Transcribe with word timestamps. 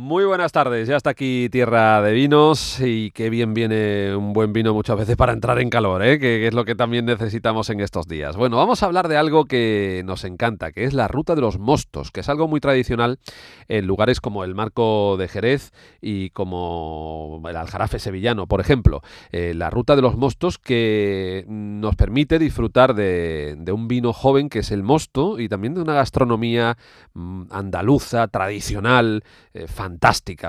Muy 0.00 0.24
buenas 0.24 0.52
tardes, 0.52 0.86
ya 0.86 0.96
está 0.96 1.10
aquí 1.10 1.48
Tierra 1.50 2.00
de 2.02 2.12
Vinos 2.12 2.78
y 2.78 3.10
qué 3.10 3.30
bien 3.30 3.52
viene 3.52 4.14
un 4.14 4.32
buen 4.32 4.52
vino 4.52 4.72
muchas 4.72 4.96
veces 4.96 5.16
para 5.16 5.32
entrar 5.32 5.58
en 5.58 5.70
calor, 5.70 6.04
¿eh? 6.04 6.20
que 6.20 6.46
es 6.46 6.54
lo 6.54 6.64
que 6.64 6.76
también 6.76 7.04
necesitamos 7.04 7.68
en 7.68 7.80
estos 7.80 8.06
días. 8.06 8.36
Bueno, 8.36 8.56
vamos 8.56 8.80
a 8.80 8.86
hablar 8.86 9.08
de 9.08 9.16
algo 9.16 9.46
que 9.46 10.02
nos 10.04 10.22
encanta, 10.22 10.70
que 10.70 10.84
es 10.84 10.94
la 10.94 11.08
ruta 11.08 11.34
de 11.34 11.40
los 11.40 11.58
mostos, 11.58 12.12
que 12.12 12.20
es 12.20 12.28
algo 12.28 12.46
muy 12.46 12.60
tradicional 12.60 13.18
en 13.66 13.88
lugares 13.88 14.20
como 14.20 14.44
el 14.44 14.54
Marco 14.54 15.16
de 15.16 15.26
Jerez 15.26 15.72
y 16.00 16.30
como 16.30 17.42
el 17.48 17.56
Aljarafe 17.56 17.98
sevillano, 17.98 18.46
por 18.46 18.60
ejemplo. 18.60 19.00
Eh, 19.32 19.52
la 19.52 19.68
ruta 19.68 19.96
de 19.96 20.02
los 20.02 20.16
mostos 20.16 20.58
que 20.58 21.44
nos 21.48 21.96
permite 21.96 22.38
disfrutar 22.38 22.94
de, 22.94 23.58
un 23.74 23.88
vino 23.88 24.12
joven 24.12 24.48
que 24.48 24.60
es 24.60 24.70
el 24.70 24.84
mosto 24.84 25.40
y 25.40 25.48
también 25.48 25.74
de 25.74 25.80
una 25.80 25.94
gastronomía 25.94 26.78
mm, 27.14 27.46
andaluza, 27.50 28.28
tradicional, 28.28 29.24
eh, 29.54 29.66
fantástica, 29.66 29.87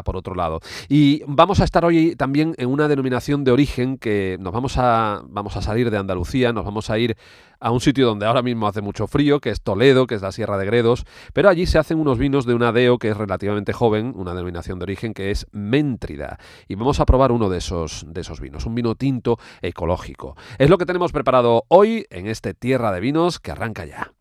por 0.03 0.17
otro 0.17 0.35
lado. 0.35 0.59
Y 0.87 1.23
vamos 1.27 1.59
a 1.59 1.63
estar 1.63 1.85
hoy 1.85 2.15
también 2.15 2.53
en 2.57 2.69
una 2.69 2.87
denominación 2.87 3.43
de 3.43 3.51
origen 3.51 3.97
que 3.97 4.37
nos 4.39 4.53
vamos 4.53 4.77
a, 4.77 5.21
vamos 5.27 5.55
a 5.57 5.61
salir 5.61 5.89
de 5.89 5.97
Andalucía, 5.97 6.53
nos 6.53 6.65
vamos 6.65 6.89
a 6.89 6.97
ir 6.97 7.15
a 7.59 7.71
un 7.71 7.81
sitio 7.81 8.07
donde 8.07 8.25
ahora 8.25 8.41
mismo 8.41 8.67
hace 8.67 8.81
mucho 8.81 9.07
frío, 9.07 9.39
que 9.39 9.49
es 9.49 9.61
Toledo, 9.61 10.07
que 10.07 10.15
es 10.15 10.21
la 10.21 10.31
Sierra 10.31 10.57
de 10.57 10.65
Gredos, 10.65 11.05
pero 11.33 11.49
allí 11.49 11.65
se 11.65 11.77
hacen 11.77 11.99
unos 11.99 12.17
vinos 12.17 12.45
de 12.45 12.53
una 12.53 12.71
DEO 12.71 12.97
que 12.97 13.09
es 13.09 13.17
relativamente 13.17 13.73
joven, 13.73 14.13
una 14.15 14.33
denominación 14.33 14.79
de 14.79 14.83
origen 14.83 15.13
que 15.13 15.31
es 15.31 15.47
Méntrida. 15.51 16.39
Y 16.67 16.75
vamos 16.75 16.99
a 16.99 17.05
probar 17.05 17.31
uno 17.31 17.49
de 17.49 17.57
esos, 17.57 18.05
de 18.07 18.21
esos 18.21 18.39
vinos, 18.39 18.65
un 18.65 18.75
vino 18.75 18.95
tinto 18.95 19.37
ecológico. 19.61 20.37
Es 20.57 20.69
lo 20.69 20.77
que 20.77 20.85
tenemos 20.85 21.11
preparado 21.11 21.65
hoy 21.67 22.05
en 22.09 22.27
este 22.27 22.53
Tierra 22.53 22.91
de 22.91 23.01
Vinos 23.01 23.39
que 23.39 23.51
arranca 23.51 23.85
ya. 23.85 24.13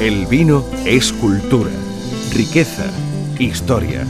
El 0.00 0.26
vino 0.26 0.64
es 0.84 1.12
cultura, 1.12 1.70
riqueza 2.34 2.90
Historia. 3.38 4.06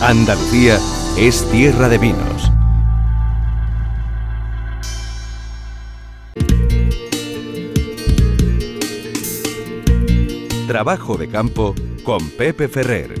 Andalucía 0.00 0.78
es 1.18 1.44
tierra 1.50 1.88
de 1.88 1.98
vinos. 1.98 2.50
Trabajo 10.66 11.16
de 11.16 11.28
campo 11.28 11.74
con 12.04 12.30
Pepe 12.30 12.68
Ferrer. 12.68 13.18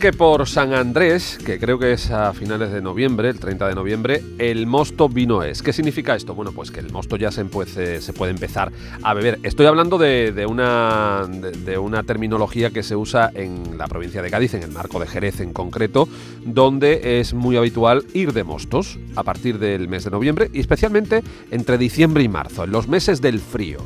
Que 0.00 0.12
por 0.12 0.48
San 0.48 0.72
Andrés, 0.72 1.38
que 1.44 1.58
creo 1.58 1.78
que 1.78 1.92
es 1.92 2.10
a 2.10 2.32
finales 2.32 2.72
de 2.72 2.80
noviembre, 2.80 3.28
el 3.28 3.38
30 3.38 3.68
de 3.68 3.74
noviembre, 3.74 4.22
el 4.38 4.66
mosto 4.66 5.08
vino 5.08 5.42
es. 5.42 5.62
¿Qué 5.62 5.72
significa 5.72 6.16
esto? 6.16 6.34
Bueno, 6.34 6.52
pues 6.52 6.70
que 6.70 6.80
el 6.80 6.90
mosto 6.90 7.16
ya 7.16 7.30
se, 7.30 7.44
puede, 7.44 8.00
se 8.00 8.12
puede 8.12 8.32
empezar 8.32 8.72
a 9.02 9.14
beber. 9.14 9.38
Estoy 9.42 9.66
hablando 9.66 9.98
de, 9.98 10.46
una, 10.48 11.28
de, 11.28 11.78
una 11.78 12.02
terminología 12.04 12.70
que 12.70 12.82
se 12.82 12.96
usa 12.96 13.30
en 13.34 13.76
la 13.76 13.86
provincia 13.86 14.22
de 14.22 14.30
Cádiz, 14.30 14.54
en 14.54 14.62
el 14.62 14.72
marco 14.72 14.98
de 14.98 15.06
Jerez 15.06 15.40
en 15.40 15.52
concreto, 15.52 16.08
donde 16.44 17.20
es 17.20 17.34
muy 17.34 17.56
habitual 17.56 18.04
ir 18.14 18.32
de 18.32 18.44
mostos 18.44 18.98
a 19.14 19.22
partir 19.22 19.58
del 19.58 19.88
mes 19.88 20.04
de 20.04 20.10
noviembre 20.10 20.50
y 20.52 20.60
especialmente 20.60 21.22
entre 21.50 21.76
diciembre 21.76 22.22
y 22.22 22.28
marzo, 22.28 22.64
en 22.64 22.72
los 22.72 22.88
meses 22.88 23.20
del 23.20 23.40
frío. 23.40 23.78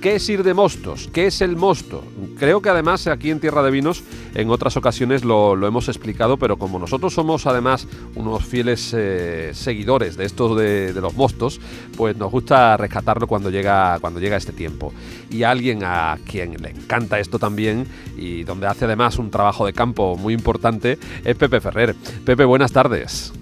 ¿Qué 0.00 0.14
es 0.14 0.26
ir 0.30 0.42
de 0.42 0.54
mostos? 0.54 1.10
¿Qué 1.12 1.26
es 1.26 1.42
el 1.42 1.56
mosto? 1.56 2.02
Creo 2.38 2.62
que 2.62 2.70
además 2.70 3.06
aquí 3.06 3.30
en 3.30 3.38
Tierra 3.38 3.62
de 3.62 3.70
Vinos 3.70 4.02
en 4.34 4.48
otras 4.48 4.78
ocasiones 4.78 5.24
lo, 5.24 5.54
hemos 5.66 5.88
explicado, 5.88 6.38
pero 6.38 6.56
como 6.56 6.78
nosotros 6.78 7.12
somos 7.12 7.46
además 7.46 7.86
unos 8.14 8.46
fieles 8.46 8.94
eh, 8.96 9.50
seguidores 9.52 10.16
de 10.16 10.24
estos 10.24 10.56
de, 10.56 10.94
los 10.94 11.14
mostos, 11.14 11.60
pues 11.98 12.16
nos 12.16 12.30
gusta 12.30 12.78
rescatarlo 12.78 13.26
cuando 13.26 13.50
llega, 13.50 13.98
cuando 14.00 14.20
llega 14.20 14.38
este 14.38 14.52
tiempo. 14.52 14.94
Y 15.30 15.42
alguien 15.42 15.84
a 15.84 16.18
quien 16.24 16.54
le 16.62 16.70
encanta 16.70 17.18
esto 17.18 17.38
también 17.38 17.86
y 18.16 18.44
donde 18.44 18.68
hace 18.68 18.86
además 18.86 19.18
un 19.18 19.30
trabajo 19.30 19.66
de 19.66 19.74
campo 19.74 20.16
muy 20.16 20.32
importante 20.32 20.98
es 21.24 21.36
Pepe 21.36 21.60
Ferrer. 21.60 21.94
Pepe, 22.24 22.46
buenas 22.46 22.72
tardes. 22.72 23.34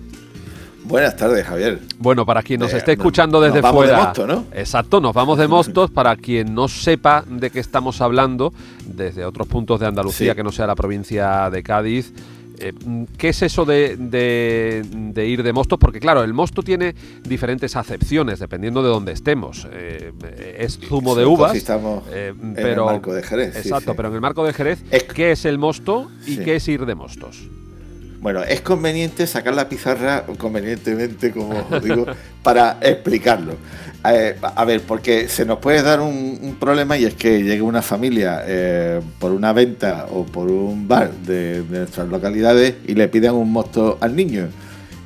Buenas 0.88 1.16
tardes, 1.16 1.46
Javier. 1.46 1.80
Bueno, 1.98 2.24
para 2.24 2.42
quien 2.42 2.60
nos 2.60 2.72
eh, 2.72 2.78
esté 2.78 2.92
escuchando 2.92 3.40
desde 3.42 3.60
nos 3.60 3.70
fuera. 3.70 3.98
De 3.98 4.04
mosto, 4.04 4.26
¿no? 4.26 4.46
Exacto, 4.54 5.00
nos 5.00 5.14
vamos 5.14 5.38
de 5.38 5.46
Mostos. 5.46 5.90
para 5.98 6.16
quien 6.16 6.54
no 6.54 6.66
sepa 6.66 7.24
de 7.28 7.50
qué 7.50 7.60
estamos 7.60 8.00
hablando, 8.00 8.52
desde 8.86 9.24
otros 9.24 9.46
puntos 9.48 9.80
de 9.80 9.86
Andalucía 9.86 10.34
que 10.34 10.42
no 10.42 10.50
sea 10.50 10.66
la 10.66 10.74
provincia 10.74 11.50
de 11.50 11.62
Cádiz. 11.62 12.12
Eh, 12.60 12.72
¿Qué 13.16 13.28
es 13.28 13.42
eso 13.42 13.64
de, 13.64 13.96
ir 15.16 15.42
de 15.42 15.52
mostos? 15.52 15.78
Porque 15.78 16.00
claro, 16.00 16.24
el 16.24 16.32
mosto 16.32 16.62
tiene 16.62 16.94
diferentes 17.22 17.76
acepciones 17.76 18.40
dependiendo 18.40 18.82
de 18.82 18.88
dónde 18.88 19.12
estemos. 19.12 19.68
Eh, 19.70 20.12
es 20.58 20.78
zumo 20.78 21.14
de 21.14 21.24
uvas. 21.24 21.54
estamos 21.54 22.02
en 22.12 22.56
el 22.56 22.76
marco 22.76 23.12
de 23.12 23.22
Jerez. 23.22 23.56
Exacto, 23.56 23.94
pero 23.94 24.08
en 24.08 24.14
el 24.14 24.20
marco 24.20 24.44
de 24.44 24.52
Jerez, 24.52 24.82
¿qué 25.14 25.32
es 25.32 25.44
el 25.44 25.58
mosto 25.58 26.10
y 26.26 26.38
qué 26.38 26.56
es 26.56 26.66
ir 26.66 26.86
de 26.86 26.94
mostos? 26.94 27.48
Bueno, 28.20 28.42
es 28.42 28.60
conveniente 28.62 29.26
sacar 29.28 29.54
la 29.54 29.68
pizarra 29.68 30.24
convenientemente, 30.38 31.30
como 31.30 31.64
digo, 31.80 32.06
para 32.42 32.78
explicarlo. 32.80 33.54
Eh, 34.04 34.36
a 34.40 34.64
ver, 34.64 34.80
porque 34.80 35.28
se 35.28 35.44
nos 35.44 35.58
puede 35.58 35.82
dar 35.82 36.00
un, 36.00 36.56
problema 36.58 36.96
y 36.96 37.04
es 37.04 37.14
que 37.14 37.42
llegue 37.42 37.62
una 37.62 37.82
familia 37.82 38.42
eh, 38.46 39.00
por 39.18 39.32
una 39.32 39.52
venta 39.52 40.06
o 40.10 40.24
por 40.24 40.50
un 40.50 40.88
bar 40.88 41.12
de, 41.12 41.62
nuestras 41.68 42.08
localidades 42.08 42.74
y 42.86 42.94
le 42.94 43.06
pidan 43.08 43.34
un 43.34 43.52
mosto 43.52 43.98
al 44.00 44.16
niño. 44.16 44.48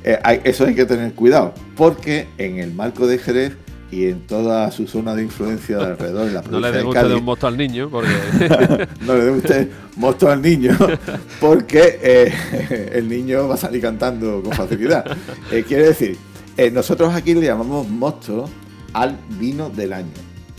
Eh, 0.03 0.17
eso 0.43 0.65
hay 0.65 0.73
que 0.73 0.85
tener 0.85 1.13
cuidado, 1.13 1.53
porque 1.75 2.27
en 2.37 2.59
el 2.59 2.73
marco 2.73 3.05
de 3.05 3.19
Jerez 3.19 3.53
y 3.93 4.05
en 4.07 4.21
toda 4.21 4.71
su 4.71 4.87
zona 4.87 5.13
de 5.13 5.23
influencia 5.23 5.77
de 5.77 5.85
alrededor 5.85 6.25
de 6.25 6.33
la 6.33 6.41
provincia 6.41 6.51
No 6.51 6.59
le 6.59 6.71
dé 6.71 6.83
usted 6.83 7.17
un 7.17 7.23
mosto 7.23 7.47
al 7.47 7.57
niño, 7.57 7.89
porque... 7.89 8.09
no 9.05 9.15
le 9.15 9.23
dé 9.23 9.31
usted 9.31 9.69
mosto 9.97 10.29
al 10.29 10.41
niño, 10.41 10.75
porque 11.39 11.99
eh, 12.01 12.91
el 12.93 13.07
niño 13.07 13.47
va 13.47 13.55
a 13.55 13.57
salir 13.57 13.81
cantando 13.81 14.41
con 14.41 14.51
facilidad. 14.53 15.05
Eh, 15.51 15.63
quiere 15.67 15.87
decir, 15.87 16.17
eh, 16.57 16.71
nosotros 16.71 17.13
aquí 17.13 17.35
le 17.35 17.41
llamamos 17.41 17.87
mosto 17.87 18.49
al 18.93 19.15
vino 19.39 19.69
del 19.69 19.93
año. 19.93 20.13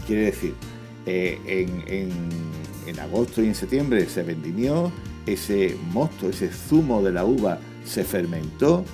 Quiere 0.06 0.26
decir, 0.26 0.54
en, 1.06 1.82
en 2.86 3.00
agosto 3.00 3.42
y 3.42 3.46
en 3.46 3.54
septiembre 3.54 4.06
se 4.06 4.22
vendimió, 4.22 4.92
ese 5.26 5.76
mosto, 5.90 6.28
ese 6.28 6.50
zumo 6.50 7.02
de 7.02 7.12
la 7.12 7.24
uva 7.24 7.58
se 7.84 8.04
fermentó, 8.04 8.84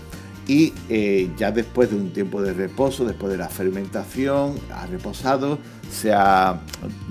y 0.51 0.73
eh, 0.89 1.31
ya 1.37 1.53
después 1.53 1.91
de 1.91 1.97
un 1.97 2.13
tiempo 2.13 2.43
de 2.43 2.53
reposo, 2.53 3.05
después 3.05 3.31
de 3.31 3.39
la 3.39 3.49
fermentación, 3.49 4.57
ha 4.75 4.85
reposado, 4.87 5.61
se 5.89 6.13
ha 6.13 6.61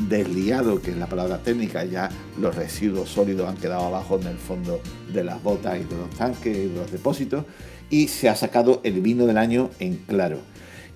desliado, 0.09 0.81
que 0.81 0.91
es 0.91 0.97
la 0.97 1.07
palabra 1.07 1.38
técnica, 1.38 1.85
ya 1.85 2.09
los 2.38 2.53
residuos 2.53 3.07
sólidos 3.07 3.47
han 3.47 3.55
quedado 3.55 3.85
abajo 3.85 4.19
en 4.19 4.28
el 4.28 4.38
fondo 4.38 4.81
de 5.13 5.23
las 5.23 5.41
botas 5.41 5.79
y 5.79 5.85
de 5.85 5.95
los 5.95 6.09
tanques 6.17 6.53
y 6.53 6.67
de 6.67 6.75
los 6.75 6.91
depósitos 6.91 7.45
y 7.89 8.09
se 8.09 8.28
ha 8.28 8.35
sacado 8.35 8.81
el 8.83 8.99
vino 8.99 9.25
del 9.25 9.38
año 9.38 9.69
en 9.79 9.95
claro. 9.95 10.39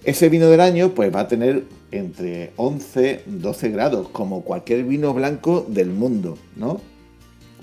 Ese 0.03 0.27
vino 0.27 0.47
del 0.47 0.59
año 0.59 0.89
pues 0.89 1.15
va 1.15 1.21
a 1.21 1.27
tener 1.29 1.63
entre 1.91 2.51
11 2.57 3.23
12 3.25 3.69
grados, 3.69 4.09
como 4.09 4.41
cualquier 4.41 4.83
vino 4.83 5.13
blanco 5.13 5.65
del 5.69 5.91
mundo, 5.91 6.37
¿no? 6.57 6.81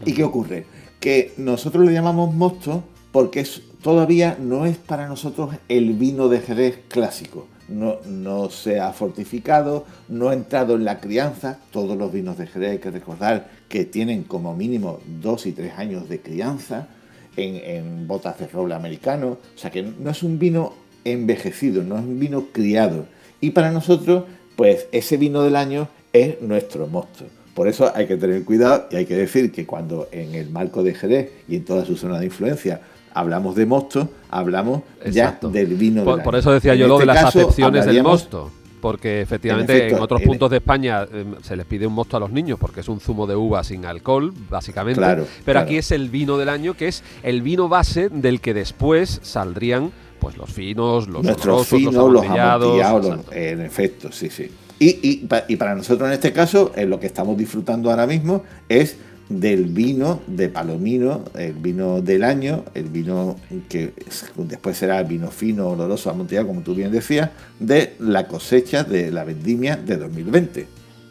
¿Y 0.06 0.14
qué 0.14 0.24
ocurre? 0.24 0.64
Que 1.00 1.34
nosotros 1.36 1.84
le 1.84 1.92
llamamos 1.92 2.32
mosto 2.34 2.82
porque 3.12 3.40
es 3.40 3.62
todavía 3.82 4.36
no 4.40 4.66
es 4.66 4.76
para 4.76 5.08
nosotros 5.08 5.54
el 5.68 5.94
vino 5.94 6.28
de 6.28 6.40
Jerez 6.40 6.80
clásico. 6.88 7.46
No, 7.68 8.50
se 8.50 8.80
ha 8.80 8.92
fortificado, 8.92 9.86
no 10.08 10.30
ha 10.30 10.34
entrado 10.34 10.74
en 10.74 10.84
la 10.84 10.98
crianza. 10.98 11.58
Todos 11.70 11.96
los 11.96 12.12
vinos 12.12 12.36
de 12.36 12.48
Jerez 12.48 12.70
hay 12.72 12.78
que 12.78 12.90
recordar 12.90 13.48
que 13.68 13.84
tienen 13.84 14.24
como 14.24 14.56
mínimo 14.56 14.98
dos 15.20 15.46
y 15.46 15.52
tres 15.52 15.74
años 15.78 16.08
de 16.08 16.20
crianza 16.20 16.88
en, 17.36 18.08
botas 18.08 18.40
de 18.40 18.48
roble 18.48 18.74
americano. 18.74 19.38
O 19.54 19.58
sea 19.58 19.70
que 19.70 19.82
no 19.82 20.10
es 20.10 20.24
un 20.24 20.40
vino 20.40 20.72
envejecido, 21.04 21.84
no 21.84 21.96
es 21.96 22.02
un 22.02 22.18
vino 22.18 22.46
criado. 22.52 23.06
Y 23.40 23.50
para 23.50 23.70
nosotros, 23.70 24.24
pues 24.56 24.88
ese 24.90 25.16
vino 25.16 25.42
del 25.42 25.54
año 25.54 25.88
es 26.12 26.42
nuestro 26.42 26.88
mosto. 26.88 27.24
Por 27.54 27.68
eso 27.68 27.92
hay 27.94 28.08
que 28.08 28.16
tener 28.16 28.44
cuidado 28.44 28.88
y 28.90 28.96
hay 28.96 29.06
que 29.06 29.16
decir 29.16 29.52
que 29.52 29.64
cuando 29.64 30.08
en 30.10 30.34
el 30.34 30.50
marco 30.50 30.82
de 30.82 30.94
Jerez 30.94 31.30
y 31.48 31.56
en 31.56 31.64
toda 31.64 31.84
su 31.84 31.96
zona 31.96 32.18
de 32.18 32.26
influencia 32.26 32.80
hablamos 33.14 33.54
de 33.54 33.66
mosto, 33.66 34.08
hablamos 34.30 34.82
ya 35.10 35.38
del 35.42 35.74
vino. 35.74 36.04
Por, 36.04 36.22
por 36.22 36.36
eso 36.36 36.52
decía 36.52 36.74
yo 36.74 36.86
lo 36.88 36.98
de 36.98 37.04
este 37.04 37.14
las 37.14 37.24
acepciones 37.24 37.86
del 37.86 38.02
mosto. 38.02 38.50
Porque 38.80 39.20
efectivamente 39.20 39.90
en, 39.90 40.00
otros 40.00 40.22
puntos 40.22 40.50
de 40.50 40.56
España 40.56 41.06
em, 41.12 41.34
se 41.42 41.54
les 41.54 41.66
pide 41.66 41.86
un 41.86 41.92
mosto 41.92 42.16
a 42.16 42.20
los 42.20 42.30
niños 42.30 42.58
porque 42.58 42.80
es 42.80 42.88
un 42.88 42.98
zumo 42.98 43.26
de 43.26 43.36
uva 43.36 43.62
sin 43.62 43.84
alcohol, 43.84 44.32
básicamente. 44.48 45.02
pero 45.44 45.60
aquí 45.60 45.76
es 45.76 45.90
el 45.90 46.08
vino 46.08 46.38
del 46.38 46.48
año, 46.48 46.74
que 46.74 46.88
es 46.88 47.04
el 47.22 47.42
vino 47.42 47.68
base 47.68 48.08
del 48.08 48.40
que 48.40 48.54
después 48.54 49.20
saldrían 49.22 49.92
pues 50.18 50.36
los 50.36 50.50
finos, 50.50 51.08
los 51.08 51.24
Nuestros 51.24 51.66
finos, 51.66 52.10
los 52.10 52.24
amontillados, 52.24 53.20
en 53.32 53.60
efecto, 53.60 54.12
sí, 54.12 54.30
sí. 54.30 54.50
Y, 54.78 55.26
y, 55.46 55.56
para 55.56 55.74
nosotros 55.74 56.08
en 56.08 56.14
este 56.14 56.32
caso, 56.32 56.72
lo 56.86 56.98
que 56.98 57.06
estamos 57.06 57.36
disfrutando 57.36 57.90
ahora 57.90 58.06
mismo 58.06 58.44
es 58.66 58.96
del 59.30 59.66
vino 59.66 60.20
de 60.26 60.48
Palomino, 60.48 61.24
el 61.36 61.54
vino 61.54 62.02
del 62.02 62.24
año, 62.24 62.64
el 62.74 62.88
vino 62.88 63.36
que 63.68 63.92
después 64.36 64.76
será 64.76 64.98
el 64.98 65.06
vino 65.06 65.30
fino, 65.30 65.68
oloroso, 65.68 66.10
amontillado, 66.10 66.48
como 66.48 66.62
tú 66.62 66.74
bien 66.74 66.90
decías, 66.90 67.30
de 67.60 67.94
la 68.00 68.26
cosecha 68.26 68.82
de 68.82 69.12
la 69.12 69.22
vendimia 69.22 69.76
de 69.76 69.96
2020, 69.96 70.66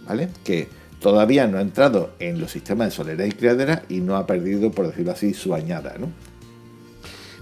¿vale? 0.05 0.27
Que 0.43 0.67
todavía 0.99 1.47
no 1.47 1.59
ha 1.59 1.61
entrado 1.61 2.11
en 2.19 2.41
los 2.41 2.51
sistemas 2.51 2.89
de 2.89 2.91
solera 2.91 3.25
y 3.25 3.31
criadera 3.31 3.83
y 3.87 4.01
no 4.01 4.17
ha 4.17 4.27
perdido, 4.27 4.69
por 4.71 4.87
decirlo 4.87 5.13
así, 5.13 5.33
su 5.33 5.55
añada, 5.55 5.95
¿no? 5.97 6.09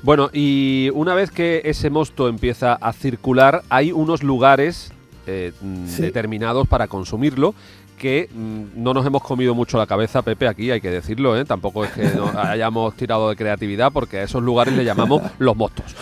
Bueno, 0.03 0.29
y 0.31 0.91
una 0.93 1.15
vez 1.15 1.31
que 1.31 1.63
ese 1.65 1.89
mosto 1.89 2.29
empieza 2.29 2.73
a 2.73 2.93
circular, 2.93 3.63
hay 3.69 3.91
unos 3.91 4.21
lugares 4.21 4.91
eh, 5.25 5.53
determinados 5.97 6.67
para 6.67 6.87
consumirlo 6.87 7.55
que 7.97 8.29
mm, 8.33 8.81
no 8.81 8.93
nos 8.93 9.05
hemos 9.05 9.23
comido 9.23 9.53
mucho 9.53 9.77
la 9.77 9.87
cabeza, 9.87 10.21
Pepe, 10.21 10.47
aquí 10.47 10.71
hay 10.71 10.79
que 10.79 10.89
decirlo, 10.89 11.37
¿eh? 11.37 11.43
tampoco 11.43 11.83
es 11.83 11.91
que 11.91 12.03
nos 12.03 12.33
hayamos 12.35 12.95
tirado 12.95 13.29
de 13.29 13.35
creatividad, 13.35 13.91
porque 13.91 14.19
a 14.19 14.23
esos 14.23 14.41
lugares 14.41 14.73
le 14.75 14.85
llamamos 14.85 15.21
los 15.39 15.57
mostos. 15.57 15.95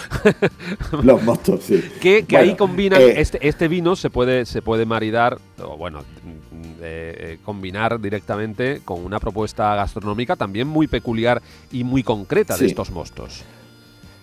los 1.04 1.24
mostos, 1.24 1.64
sí. 1.64 1.84
Que, 2.00 2.26
ahí 2.38 2.56
combinan, 2.56 3.02
eh, 3.02 3.22
este, 3.22 3.48
este, 3.48 3.68
vino 3.68 3.96
se 3.96 4.10
puede, 4.10 4.46
se 4.46 4.62
puede 4.62 4.86
maridar, 4.86 5.40
o 5.64 5.78
bueno, 5.78 6.02
mm, 6.02 6.74
eh, 6.82 7.40
combinar 7.44 8.00
directamente 8.00 8.82
con 8.84 9.04
una 9.04 9.20
propuesta 9.20 9.74
gastronómica 9.76 10.36
también 10.36 10.68
muy 10.68 10.88
peculiar 10.88 11.42
y 11.72 11.84
muy 11.84 12.04
concreta 12.04 12.58
de 12.58 12.68
estos 12.68 12.92
mostos. 12.92 13.44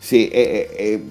Sí, 0.01 0.33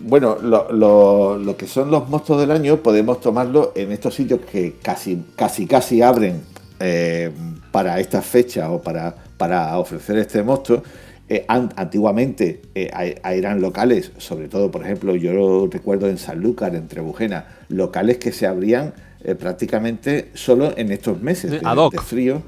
bueno, 0.04 0.38
lo, 0.42 1.38
lo, 1.38 1.56
que 1.56 1.66
son 1.66 1.90
los 1.90 2.10
mostos 2.10 2.42
del 2.42 2.52
año 2.52 2.78
podemos 2.78 3.22
tomarlo 3.22 3.72
en 3.74 3.94
estos 3.94 4.16
sitios 4.16 4.42
que 4.42 4.76
casi, 4.82 5.24
casi, 5.38 5.66
casi 5.66 6.02
abren 6.02 6.51
eh, 6.82 7.32
para 7.72 8.00
esta 8.00 8.22
fecha 8.22 8.72
o 8.72 8.82
para, 8.82 9.16
para 9.38 9.78
ofrecer 9.78 10.18
este 10.18 10.44
mosto. 10.44 10.84
Eh, 11.30 11.46
antiguamente 11.48 12.62
eh, 12.76 12.92
eran 13.24 13.62
locales, 13.62 14.12
sobre 14.18 14.50
todo, 14.50 14.70
por 14.70 14.84
ejemplo, 14.84 15.16
yo 15.16 15.70
recuerdo 15.72 16.10
en 16.10 16.18
Sanlúcar, 16.18 16.76
en 16.76 16.90
Trebujena, 16.90 17.46
locales 17.70 18.18
que 18.18 18.34
se 18.34 18.46
abrían 18.46 18.94
prácticamente 19.40 20.32
solo 20.34 20.74
en 20.76 20.92
estos 20.92 21.22
meses 21.22 21.52
de, 21.52 21.62
frío. 22.04 22.42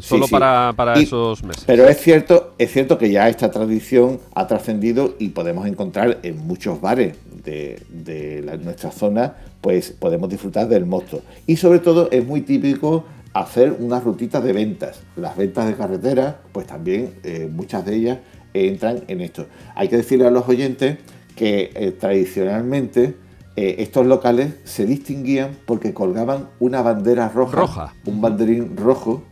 solo 0.00 0.26
para, 0.26 0.74
esos 0.96 1.44
meses. 1.44 1.62
Pero 1.64 1.86
es 1.86 1.96
cierto, 1.98 2.54
es 2.58 2.72
cierto 2.72 2.98
que 2.98 3.12
ya 3.12 3.28
esta 3.28 3.52
tradición 3.52 4.18
ha 4.34 4.48
trascendido 4.48 5.14
y 5.20 5.28
podemos 5.28 5.66
encontrar 5.68 6.18
en 6.24 6.38
muchos 6.44 6.80
bares 6.80 7.14
de, 7.44 8.58
nuestra 8.62 8.90
zona, 8.90 9.34
pues 9.60 9.90
podemos 9.90 10.28
disfrutar 10.28 10.68
del 10.68 10.86
mosto. 10.86 11.22
Y 11.46 11.56
sobre 11.56 11.78
todo 11.78 12.08
es 12.10 12.26
muy 12.26 12.42
típico 12.42 13.04
hacer 13.40 13.76
unas 13.78 14.04
rutitas 14.04 14.42
de 14.42 14.52
ventas. 14.52 15.00
Las 15.16 15.36
ventas 15.36 15.66
de 15.66 15.74
carretera, 15.74 16.40
pues 16.52 16.66
también 16.66 17.14
eh, 17.22 17.48
muchas 17.50 17.84
de 17.84 17.96
ellas 17.96 18.18
entran 18.54 19.04
en 19.08 19.20
esto. 19.20 19.46
Hay 19.74 19.88
que 19.88 19.96
decirle 19.96 20.26
a 20.26 20.30
los 20.30 20.48
oyentes 20.48 20.98
que 21.36 21.70
eh, 21.74 21.92
tradicionalmente 21.92 23.14
eh, 23.56 23.76
estos 23.78 24.06
locales 24.06 24.54
se 24.64 24.86
distinguían 24.86 25.56
porque 25.66 25.94
colgaban 25.94 26.48
una 26.58 26.82
bandera 26.82 27.28
roja, 27.28 27.56
roja. 27.56 27.94
un 28.06 28.20
banderín 28.20 28.76
rojo 28.76 29.22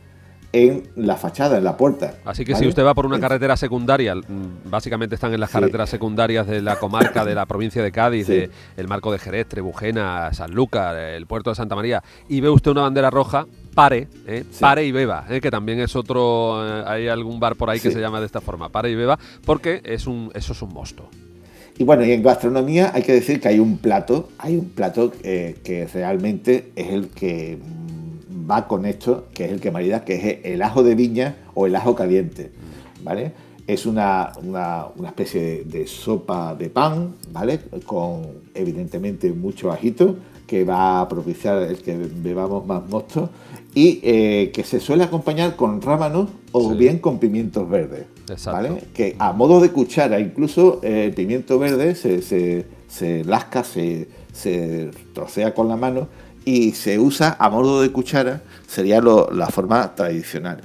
en 0.56 0.84
la 0.96 1.16
fachada, 1.16 1.58
en 1.58 1.64
la 1.64 1.76
puerta. 1.76 2.14
Así 2.24 2.44
que 2.44 2.54
si 2.54 2.66
usted 2.66 2.84
va 2.84 2.94
por 2.94 3.04
una 3.04 3.20
carretera 3.20 3.56
secundaria, 3.56 4.14
mm, 4.14 4.70
básicamente 4.70 5.14
están 5.14 5.34
en 5.34 5.40
las 5.40 5.50
carreteras 5.50 5.90
secundarias 5.90 6.46
de 6.46 6.62
la 6.62 6.76
comarca 6.76 7.24
de 7.24 7.34
la 7.34 7.44
provincia 7.46 7.82
de 7.82 7.92
Cádiz, 7.92 8.28
el 8.28 8.88
marco 8.88 9.12
de 9.12 9.18
Jerez, 9.18 9.46
Trebujena, 9.46 10.32
Sanlúcar, 10.32 10.96
el 10.96 11.26
puerto 11.26 11.50
de 11.50 11.56
Santa 11.56 11.76
María, 11.76 12.02
y 12.28 12.40
ve 12.40 12.48
usted 12.48 12.70
una 12.70 12.82
bandera 12.82 13.10
roja, 13.10 13.46
pare, 13.74 14.08
eh, 14.26 14.44
pare 14.58 14.86
y 14.86 14.92
beba, 14.92 15.26
eh, 15.28 15.40
que 15.40 15.50
también 15.50 15.80
es 15.80 15.94
otro, 15.94 16.66
eh, 16.66 16.84
hay 16.86 17.08
algún 17.08 17.38
bar 17.38 17.56
por 17.56 17.68
ahí 17.68 17.78
que 17.78 17.90
se 17.90 18.00
llama 18.00 18.20
de 18.20 18.26
esta 18.26 18.40
forma, 18.40 18.70
pare 18.70 18.90
y 18.90 18.94
beba, 18.94 19.18
porque 19.44 19.82
es 19.84 20.06
un, 20.06 20.30
eso 20.34 20.54
es 20.54 20.62
un 20.62 20.72
mosto. 20.72 21.08
Y 21.76 21.84
bueno, 21.84 22.02
y 22.06 22.12
en 22.12 22.22
gastronomía 22.22 22.90
hay 22.94 23.02
que 23.02 23.12
decir 23.12 23.38
que 23.38 23.48
hay 23.48 23.58
un 23.58 23.76
plato, 23.76 24.30
hay 24.38 24.56
un 24.56 24.70
plato 24.70 25.12
que 25.12 25.88
realmente 25.92 26.72
es 26.74 26.88
el 26.88 27.08
que 27.08 27.58
va 28.48 28.66
con 28.66 28.86
esto, 28.86 29.26
que 29.34 29.44
es 29.44 29.52
el 29.52 29.60
que 29.60 29.70
marida, 29.70 30.04
que 30.04 30.14
es 30.14 30.38
el 30.44 30.62
ajo 30.62 30.82
de 30.82 30.94
viña 30.94 31.36
o 31.54 31.66
el 31.66 31.76
ajo 31.76 31.94
caliente, 31.94 32.50
¿vale? 33.02 33.32
Es 33.66 33.84
una, 33.86 34.32
especie 35.04 35.64
de, 35.64 35.86
sopa 35.86 36.54
de 36.54 36.70
pan, 36.70 37.16
¿vale? 37.32 37.60
Con 37.84 38.26
evidentemente 38.54 39.32
mucho 39.32 39.72
ajito, 39.72 40.16
que 40.46 40.64
va 40.64 41.00
a 41.00 41.08
propiciar 41.08 41.62
el 41.62 41.78
que 41.78 41.96
bebamos 41.96 42.64
más 42.66 42.88
mosto, 42.88 43.30
y 43.74 44.00
eh, 44.02 44.52
que 44.54 44.64
se 44.64 44.80
suele 44.80 45.04
acompañar 45.04 45.56
con 45.56 45.82
rábanos 45.82 46.30
o 46.52 46.70
bien 46.70 46.98
con 46.98 47.18
pimientos 47.18 47.68
verdes, 47.68 48.06
¿vale? 48.46 48.84
Que 48.94 49.16
a 49.18 49.32
modo 49.32 49.60
de 49.60 49.70
cuchara, 49.70 50.20
incluso 50.20 50.80
eh, 50.82 51.06
el 51.06 51.14
pimiento 51.14 51.58
verde 51.58 51.94
se, 51.94 52.22
se, 52.22 53.24
lasca, 53.24 53.64
se, 53.64 54.08
se 54.32 54.90
trocea 55.12 55.52
con 55.52 55.68
la 55.68 55.76
mano 55.76 56.08
y 56.46 56.72
se 56.72 56.98
usa 56.98 57.36
a 57.38 57.50
modo 57.50 57.82
de 57.82 57.90
cuchara, 57.90 58.40
sería 58.68 59.02
la 59.02 59.48
forma 59.48 59.94
tradicional. 59.94 60.60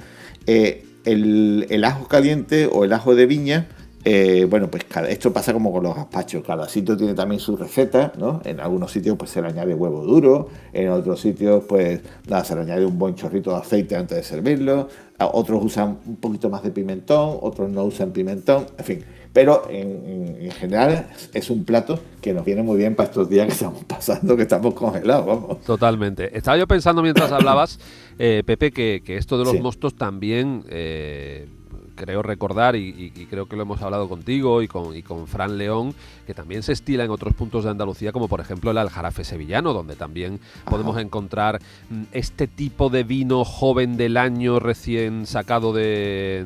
Eh, 0.46 0.86
el, 1.04 1.84
ajo 1.84 2.06
caliente 2.06 2.68
o 2.72 2.84
el 2.84 2.92
ajo 2.92 3.16
de 3.16 3.26
viña, 3.26 3.66
eh, 4.04 4.46
bueno, 4.48 4.70
pues 4.70 4.84
esto 5.08 5.32
pasa 5.32 5.52
como 5.52 5.72
con 5.72 5.82
los 5.82 5.96
gazpachos, 5.96 6.44
cada 6.44 6.68
sitio 6.68 6.96
tiene 6.96 7.14
también 7.14 7.40
su 7.40 7.56
receta, 7.56 8.12
¿no? 8.16 8.40
En 8.44 8.60
algunos 8.60 8.92
sitios 8.92 9.16
pues 9.16 9.30
se 9.30 9.42
le 9.42 9.48
añade 9.48 9.74
huevo 9.74 10.04
duro, 10.04 10.48
en 10.72 10.88
otros 10.88 11.20
sitios 11.20 11.64
pues 11.68 12.00
nada, 12.28 12.44
se 12.44 12.54
le 12.54 12.60
añade 12.62 12.86
un 12.86 12.96
buen 12.96 13.16
chorrito 13.16 13.50
de 13.50 13.56
aceite 13.56 13.96
antes 13.96 14.16
de 14.16 14.22
servirlo, 14.22 14.88
otros 15.18 15.64
usan 15.64 15.98
un 16.06 16.16
poquito 16.16 16.48
más 16.48 16.62
de 16.62 16.70
pimentón, 16.70 17.38
otros 17.42 17.68
no 17.70 17.84
usan 17.84 18.12
pimentón, 18.12 18.66
en 18.78 18.84
fin 18.84 19.04
pero 19.32 19.66
en, 19.70 20.50
general 20.52 21.08
es 21.32 21.50
un 21.50 21.64
plato 21.64 21.98
que 22.20 22.32
nos 22.32 22.44
viene 22.44 22.62
muy 22.62 22.76
bien 22.76 22.94
para 22.94 23.08
estos 23.08 23.28
días 23.28 23.46
que 23.46 23.52
estamos 23.52 23.84
pasando, 23.84 24.36
que 24.36 24.42
estamos 24.42 24.74
congelados, 24.74 25.26
vamos. 25.26 25.60
Totalmente. 25.62 26.36
Estaba 26.36 26.56
yo 26.58 26.66
pensando 26.66 27.02
mientras 27.02 27.32
hablabas, 27.32 27.78
eh, 28.18 28.42
Pepe, 28.44 28.70
que, 28.70 29.02
esto 29.06 29.38
de 29.38 29.44
los 29.44 29.60
mostos 29.60 29.94
también... 29.94 30.64
Eh, 30.68 31.48
creo 31.94 32.22
recordar, 32.22 32.76
y, 32.76 33.10
creo 33.30 33.46
que 33.46 33.56
lo 33.56 33.62
hemos 33.62 33.82
hablado 33.82 34.08
contigo 34.08 34.62
y 34.62 34.68
con, 34.68 34.96
y 34.96 35.02
con 35.02 35.26
Fran 35.26 35.58
León, 35.58 35.94
que 36.26 36.34
también 36.34 36.62
se 36.62 36.72
estila 36.72 37.04
en 37.04 37.10
otros 37.10 37.34
puntos 37.34 37.64
de 37.64 37.70
Andalucía, 37.70 38.12
como 38.12 38.28
por 38.28 38.40
ejemplo 38.40 38.70
el 38.70 38.78
Aljarafe 38.78 39.24
sevillano, 39.24 39.72
donde 39.72 39.96
también 39.96 40.40
podemos 40.68 40.98
encontrar 41.00 41.60
mm, 41.90 42.02
este 42.12 42.46
tipo 42.46 42.90
de 42.90 43.04
vino 43.04 43.44
joven 43.44 43.96
del 43.96 44.16
año 44.16 44.60
recién 44.60 45.26
sacado 45.26 45.72
de, 45.72 46.44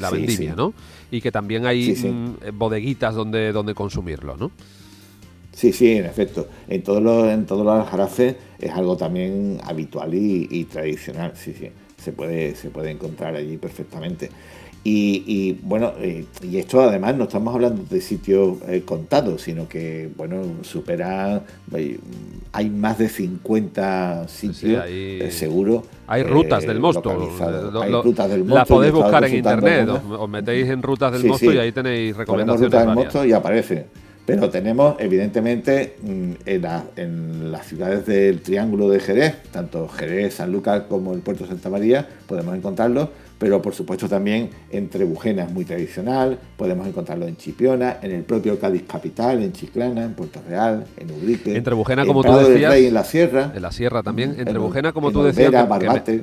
la 0.00 0.10
vendimia, 0.10 0.54
¿no? 0.54 0.74
Y 1.10 1.20
que 1.20 1.30
también 1.30 1.66
hay 1.66 1.92
mm, 1.92 2.58
bodeguitas 2.58 3.14
donde, 3.14 3.52
donde 3.52 3.74
consumirlo, 3.74 4.36
¿no? 4.36 4.50
Sí, 5.56 5.72
sí, 5.72 5.92
en 5.92 6.04
efecto. 6.04 6.48
En 6.68 6.82
todos 6.82 7.02
los, 7.02 7.28
en 7.28 7.46
todos 7.46 7.64
los 7.64 7.74
aljarafes 7.74 8.36
es 8.58 8.70
algo 8.72 8.94
también 8.94 9.58
habitual 9.64 10.12
y, 10.12 10.46
y, 10.50 10.64
tradicional, 10.64 11.32
sí, 11.34 11.54
sí. 11.58 11.70
Se 11.96 12.12
puede, 12.12 12.54
se 12.54 12.68
puede 12.68 12.90
encontrar 12.90 13.34
allí 13.34 13.56
perfectamente. 13.56 14.28
Y, 14.88 15.58
bueno, 15.62 15.94
eh, 15.98 16.26
y 16.42 16.58
esto 16.58 16.80
además 16.80 17.16
no 17.16 17.24
estamos 17.24 17.52
hablando 17.52 17.82
de 17.90 18.00
sitios 18.00 18.58
eh, 18.68 18.82
contados, 18.84 19.42
sino 19.42 19.68
que, 19.68 20.08
bueno, 20.16 20.42
supera, 20.62 21.42
eh, 21.74 21.98
hay 22.52 22.70
más 22.70 22.96
de 22.98 23.08
50 23.08 24.28
sitios 24.28 24.84
seguro. 25.30 25.82
Hay 26.06 26.22
rutas 26.22 26.64
del 26.64 26.78
mosto. 26.78 27.10
hay 27.82 27.92
rutas 27.92 28.30
del 28.30 28.44
mosto. 28.44 28.54
La 28.54 28.64
podéis 28.64 28.92
buscar 28.92 29.24
en 29.24 29.34
internet, 29.34 29.88
os, 29.88 30.28
metéis 30.28 30.68
en 30.68 30.80
rutas 30.82 31.12
del 31.12 31.24
mosto 31.24 31.52
y 31.52 31.58
ahí 31.58 31.72
tenéis 31.72 32.16
recomendaciones. 32.16 32.72
rutas 32.72 32.86
del 32.86 32.94
mosto 32.94 33.24
y 33.24 33.32
aparece. 33.32 33.86
Pero 34.24 34.50
tenemos, 34.50 34.96
evidentemente, 34.98 35.96
mm, 36.02 36.32
en, 36.46 36.66
en, 36.96 37.52
las 37.52 37.66
ciudades 37.66 38.06
del 38.06 38.40
Triángulo 38.40 38.88
de 38.88 38.98
Jerez, 38.98 39.36
tanto 39.52 39.88
Jerez, 39.88 40.34
San 40.34 40.50
Lucas 40.50 40.82
como 40.88 41.12
el 41.12 41.20
puerto 41.20 41.44
de 41.44 41.50
Santa 41.50 41.70
María, 41.70 42.08
podemos 42.26 42.56
encontrarlo 42.56 43.10
pero 43.38 43.60
por 43.60 43.74
supuesto 43.74 44.08
también 44.08 44.50
en 44.70 44.88
Trebujena 44.88 45.44
es 45.44 45.52
muy 45.52 45.64
tradicional, 45.64 46.38
podemos 46.56 46.86
encontrarlo 46.86 47.26
en 47.26 47.36
Chipiona, 47.36 47.98
en 48.02 48.12
el 48.12 48.22
propio 48.22 48.58
Cádiz 48.58 48.84
capital, 48.84 49.42
en 49.42 49.52
Chiclana, 49.52 50.04
en 50.04 50.14
Puerto 50.14 50.40
Real, 50.48 50.86
en 50.96 51.10
Ubrique, 51.10 51.54
en 51.54 51.62
Trebujena 51.62 52.06
como 52.06 52.22
tú 52.22 52.34
decías, 52.36 52.74
en 52.74 52.94
la 52.94 53.04
Sierra, 53.04 53.52
en 53.54 53.62
la 53.62 53.72
Sierra 53.72 54.02
también, 54.02 54.36
en, 54.38 54.46
Trebujena 54.46 54.92
como 54.92 55.12
tú 55.12 55.22
decías, 55.22 55.52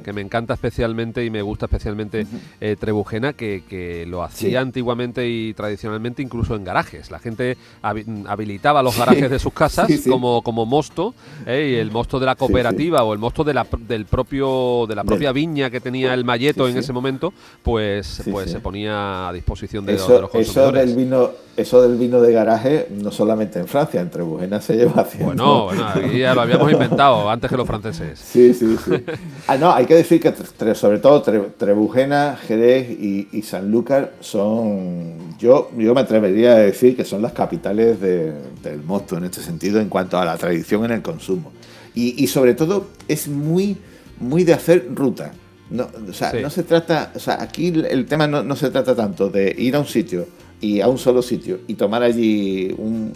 que, 0.03 0.13
me, 0.13 0.21
encanta 0.21 0.55
especialmente 0.55 1.23
y 1.23 1.29
me 1.29 1.41
gusta 1.41 1.65
especialmente 1.65 2.25
eh, 2.59 2.75
Trebujena 2.79 3.33
que, 3.33 3.63
lo 4.07 4.23
hacía 4.23 4.61
antiguamente 4.61 5.27
y 5.27 5.53
tradicionalmente 5.53 6.21
incluso 6.21 6.55
en 6.55 6.63
garajes, 6.63 7.11
la 7.11 7.19
gente 7.19 7.57
habilitaba 7.81 8.81
los 8.81 8.97
garajes 8.97 9.29
de 9.29 9.39
sus 9.39 9.53
casas 9.53 9.89
como 10.09 10.41
como 10.41 10.65
mosto 10.65 11.13
eh, 11.45 11.73
y 11.73 11.79
el 11.79 11.91
mosto 11.91 12.19
de 12.19 12.25
la 12.25 12.35
cooperativa 12.35 13.03
o 13.03 13.13
el 13.13 13.19
mosto 13.19 13.43
de 13.43 13.53
la 13.53 13.67
del 13.87 14.05
propio 14.05 14.85
de 14.87 14.95
la 14.95 15.03
propia 15.03 15.31
viña 15.31 15.69
que 15.69 15.79
tenía 15.79 16.13
el 16.13 16.25
malleto 16.25 16.67
en 16.67 16.77
ese 16.77 16.91
momento 16.91 17.02
momento, 17.03 17.33
pues, 17.61 18.21
pues 18.31 18.49
se 18.49 18.59
ponía 18.61 19.27
a 19.27 19.33
disposición 19.33 19.85
de, 19.85 19.95
eso, 19.95 20.21
los 20.21 20.29
consumidores. 20.29 20.83
Eso 20.83 20.95
del, 20.95 20.95
vino, 20.95 21.31
eso 21.57 21.81
del 21.81 21.97
vino 21.97 22.21
de 22.21 22.31
garaje, 22.31 22.87
no 22.91 23.11
solamente 23.11 23.59
en 23.59 23.67
Francia, 23.67 23.99
en 23.99 24.09
Trebujena 24.09 24.61
se 24.61 24.77
lleva 24.77 25.01
haciendo. 25.01 25.33
Bueno, 25.33 25.65
bueno, 25.65 25.85
aquí 25.87 26.19
ya 26.19 26.33
lo 26.33 26.41
habíamos 26.41 26.71
inventado 26.71 27.29
antes 27.29 27.49
que 27.49 27.57
los 27.57 27.67
franceses. 27.67 28.19
Sí, 28.19 28.53
sí, 28.53 28.77
sí. 28.77 29.03
Ah, 29.47 29.57
no, 29.57 29.73
hay 29.73 29.85
que 29.85 29.95
decir 29.95 30.21
que 30.21 30.75
sobre 30.75 30.99
todo 30.99 31.21
Trebujena, 31.21 32.37
Jerez 32.47 32.89
y, 32.89 33.41
Sanlúcar 33.43 34.13
son, 34.21 35.37
yo, 35.37 35.69
yo 35.77 35.93
me 35.93 36.01
atrevería 36.01 36.53
a 36.53 36.59
decir 36.59 36.95
que 36.95 37.03
son 37.03 37.21
las 37.21 37.33
capitales 37.33 37.99
del 37.99 38.81
mosto 38.85 39.17
en 39.17 39.25
este 39.25 39.41
sentido 39.41 39.81
en 39.81 39.89
cuanto 39.89 40.17
a 40.17 40.23
la 40.23 40.37
tradición 40.37 40.85
en 40.85 40.91
el 40.91 41.01
consumo. 41.01 41.51
Y, 41.93 42.23
y 42.23 42.27
sobre 42.27 42.53
todo 42.53 42.87
es 43.09 43.27
muy, 43.27 43.77
muy 44.19 44.45
de 44.45 44.53
hacer 44.53 44.87
ruta 44.93 45.33
no, 45.73 45.89
o 46.07 46.13
sea, 46.13 46.31
no 46.33 46.51
se 46.51 46.61
trata, 46.61 47.11
o 47.15 47.19
sea, 47.19 47.41
aquí 47.41 47.69
el 47.69 48.05
tema 48.05 48.27
no, 48.27 48.43
no, 48.43 48.55
se 48.55 48.69
trata 48.69 48.95
tanto 48.95 49.29
de 49.29 49.55
ir 49.57 49.75
a 49.75 49.79
un 49.79 49.87
sitio 49.87 50.27
y 50.63 50.79
a 50.79 50.87
un 50.87 50.97
solo 50.97 51.21
sitio 51.21 51.59
y 51.67 51.73
tomar 51.73 52.03
allí 52.03 52.73
un, 52.77 53.11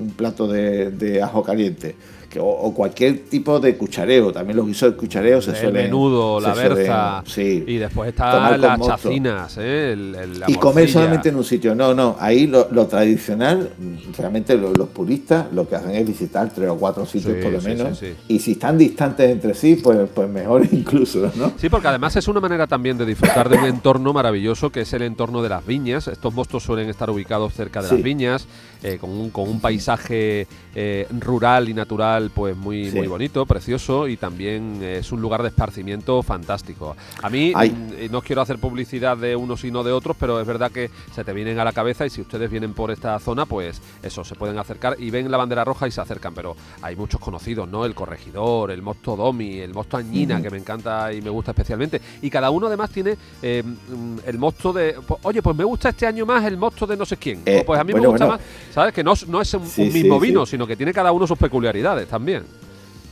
un 0.00 0.10
plato 0.10 0.46
de, 0.46 0.92
de 0.92 1.20
ajo 1.20 1.42
caliente 1.42 1.96
o, 2.40 2.72
cualquier 2.74 3.24
tipo 3.24 3.60
de 3.60 3.76
cuchareo. 3.76 4.32
También 4.32 4.56
los 4.56 4.66
guisos 4.66 4.92
de 4.92 4.96
cuchareo 4.96 5.40
se 5.40 5.54
el 5.64 5.72
menudo, 5.72 6.40
la 6.40 6.54
berza. 6.54 7.22
sí. 7.26 7.64
Y 7.66 7.76
después 7.76 8.10
están 8.10 8.60
las 8.60 8.80
chacinas, 8.80 9.56
¿eh? 9.60 9.96
y 10.46 10.54
comer 10.54 10.88
solamente 10.88 11.28
en 11.28 11.36
un 11.36 11.44
sitio. 11.44 11.74
No, 11.74 11.94
no. 11.94 12.16
Ahí 12.18 12.46
lo, 12.46 12.86
tradicional, 12.86 13.70
realmente 14.16 14.56
los, 14.56 14.88
puristas 14.88 15.46
lo 15.52 15.68
que 15.68 15.76
hacen 15.76 15.92
es 15.92 16.06
visitar 16.06 16.52
tres 16.52 16.68
o 16.68 16.76
cuatro 16.76 17.06
sitios 17.06 17.36
por 17.42 17.52
lo 17.52 17.60
menos. 17.60 18.00
y 18.28 18.38
si 18.38 18.52
están 18.52 18.78
distantes 18.78 19.30
entre 19.30 19.54
sí, 19.54 19.80
pues, 19.82 20.08
pues 20.14 20.28
mejor 20.28 20.66
incluso, 20.72 21.30
¿no? 21.36 21.52
Sí, 21.56 21.68
porque 21.68 21.88
además 21.88 22.16
es 22.16 22.28
una 22.28 22.40
manera 22.40 22.66
también 22.66 22.98
de 22.98 23.06
disfrutar 23.06 23.48
de 23.48 23.58
un 23.58 23.64
entorno 23.64 24.12
maravilloso 24.12 24.70
que 24.70 24.82
es 24.82 24.92
el 24.92 25.02
entorno 25.02 25.42
de 25.42 25.48
las 25.48 25.64
viñas. 25.66 26.08
Estos 26.08 26.32
mostos 26.34 26.62
suelen 26.62 26.83
estar 26.88 27.10
ubicados 27.10 27.54
cerca 27.54 27.82
de 27.82 27.88
las 27.90 28.02
viñas, 28.02 28.46
eh, 28.84 28.98
con, 28.98 29.10
un, 29.10 29.30
con 29.30 29.48
un 29.48 29.60
paisaje 29.60 30.46
eh, 30.74 31.08
rural 31.18 31.68
y 31.68 31.74
natural 31.74 32.30
pues 32.34 32.56
muy, 32.56 32.90
muy 32.92 33.06
bonito, 33.06 33.46
precioso 33.46 34.06
y 34.08 34.16
también 34.16 34.82
es 34.82 35.10
un 35.10 35.20
lugar 35.20 35.42
de 35.42 35.48
esparcimiento 35.48 36.22
fantástico. 36.22 36.94
A 37.22 37.30
mí 37.30 37.52
mm, 37.54 38.12
no 38.12 38.22
quiero 38.22 38.42
hacer 38.42 38.58
publicidad 38.58 39.16
de 39.16 39.36
unos 39.36 39.64
y 39.64 39.70
no 39.70 39.82
de 39.82 39.92
otros, 39.92 40.16
pero 40.20 40.40
es 40.40 40.46
verdad 40.46 40.70
que 40.70 40.90
se 41.14 41.24
te 41.24 41.32
vienen 41.32 41.58
a 41.58 41.64
la 41.64 41.72
cabeza 41.72 42.04
y 42.04 42.10
si 42.10 42.20
ustedes 42.20 42.50
vienen 42.50 42.74
por 42.74 42.90
esta 42.90 43.18
zona, 43.18 43.46
pues 43.46 43.80
eso, 44.02 44.22
se 44.22 44.34
pueden 44.34 44.58
acercar 44.58 44.96
y 44.98 45.10
ven 45.10 45.30
la 45.30 45.38
bandera 45.38 45.64
roja 45.64 45.88
y 45.88 45.90
se 45.90 46.00
acercan, 46.00 46.34
pero 46.34 46.54
hay 46.82 46.94
muchos 46.94 47.20
conocidos, 47.20 47.68
¿no? 47.68 47.84
El 47.84 47.94
Corregidor, 47.94 48.70
el 48.70 48.82
Mosto 48.82 49.16
Domi, 49.16 49.60
el 49.60 49.72
Mosto 49.72 49.96
Añina, 49.96 50.42
que 50.42 50.50
me 50.50 50.58
encanta 50.58 51.12
y 51.12 51.22
me 51.22 51.30
gusta 51.30 51.52
especialmente. 51.52 52.00
Y 52.22 52.30
cada 52.30 52.50
uno 52.50 52.66
además 52.66 52.90
tiene 52.90 53.16
eh, 53.42 53.62
mm, 53.62 54.18
el 54.26 54.38
mosto 54.38 54.72
de, 54.72 54.96
pues, 55.06 55.20
oye, 55.22 55.42
pues 55.42 55.56
me 55.56 55.64
gusta 55.64 55.88
este 55.88 56.06
año 56.06 56.26
más 56.26 56.44
el 56.44 56.56
mosto 56.56 56.86
de 56.86 56.96
no 56.96 57.06
sé 57.06 57.16
quién. 57.16 57.42
Eh, 57.46 57.62
pues 57.64 57.80
a 57.80 57.84
mí 57.84 57.92
me 57.92 58.06
gusta 58.06 58.26
más, 58.26 58.40
¿sabes? 58.74 58.92
Que 58.92 59.04
no, 59.04 59.14
no 59.28 59.40
es 59.40 59.54
un, 59.54 59.62
mismo 59.92 60.18
vino, 60.18 60.44
sino 60.44 60.66
que 60.66 60.74
tiene 60.74 60.92
cada 60.92 61.12
uno 61.12 61.28
sus 61.28 61.38
peculiaridades 61.38 62.08
también. 62.08 62.42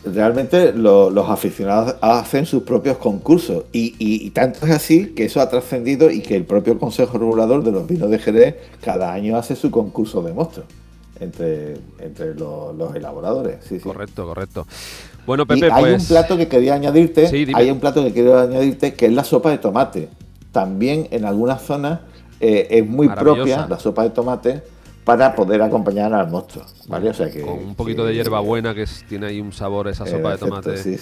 Realmente 0.05 0.73
los 0.73 1.31
aficionados 1.31 1.95
hacen 2.01 2.45
sus 2.47 2.65
propios 2.65 2.97
concursos 2.97 3.65
y, 3.71 4.29
tanto 4.31 4.67
es 4.67 4.73
así 4.73 5.15
que 5.15 5.27
eso 5.27 5.41
ha 5.41 5.49
trascendido 5.49 6.11
y 6.11 6.21
que 6.21 6.35
el 6.35 6.45
propio 6.45 6.77
Consejo 6.77 7.17
Regulador 7.17 7.63
de 7.63 7.71
los 7.71 7.87
Vinos 7.87 8.11
de 8.11 8.19
Jerez 8.19 8.57
cada 8.81 9.13
año 9.13 9.37
hace 9.37 9.55
su 9.55 9.71
concurso 9.71 10.21
de 10.23 10.33
monstruos 10.33 10.67
entre, 11.21 11.77
entre 12.01 12.35
los, 12.35 12.97
elaboradores. 12.97 13.59
correcto, 13.81 14.27
correcto. 14.27 14.67
Bueno, 15.25 15.47
Pepe, 15.47 15.71
hay 15.71 15.85
un 15.85 15.91
pues- 15.93 16.09
plato 16.09 16.37
que 16.37 16.49
quería 16.49 16.75
añadirte, 16.75 17.29
hay 17.55 17.71
un 17.71 17.79
plato 17.79 18.03
que 18.03 18.13
quiero 18.13 18.41
añadirte 18.41 18.95
que 18.95 19.07
es 19.07 19.13
la 19.13 19.23
sopa 19.23 19.51
de 19.51 19.59
tomate. 19.59 20.09
También 20.51 21.07
en 21.13 21.25
algunas 21.25 21.63
zonas 21.63 22.01
eh, 22.41 22.67
es 22.71 22.85
muy 22.85 23.09
propia 23.09 23.69
la 23.69 23.79
sopa 23.79 24.03
de 24.03 24.11
tomate 24.11 24.72
para 25.05 25.35
poder 25.35 25.61
acompañar 25.63 26.13
al 26.15 26.31
monstruo, 26.31 26.65
¿vale? 26.87 27.11
O 27.11 27.15
sea 27.15 27.31
que, 27.31 27.41
con 27.41 27.59
un 27.59 27.75
poquito 27.75 28.05
de 28.05 28.15
hierbabuena 28.15 28.75
que 28.75 28.85
tiene 29.09 29.27
ahí 29.27 29.41
un 29.41 29.53
sabor 29.53 29.89
esa 29.89 30.07
sopa 30.07 30.33
de 30.33 30.39
tomate 30.39 30.99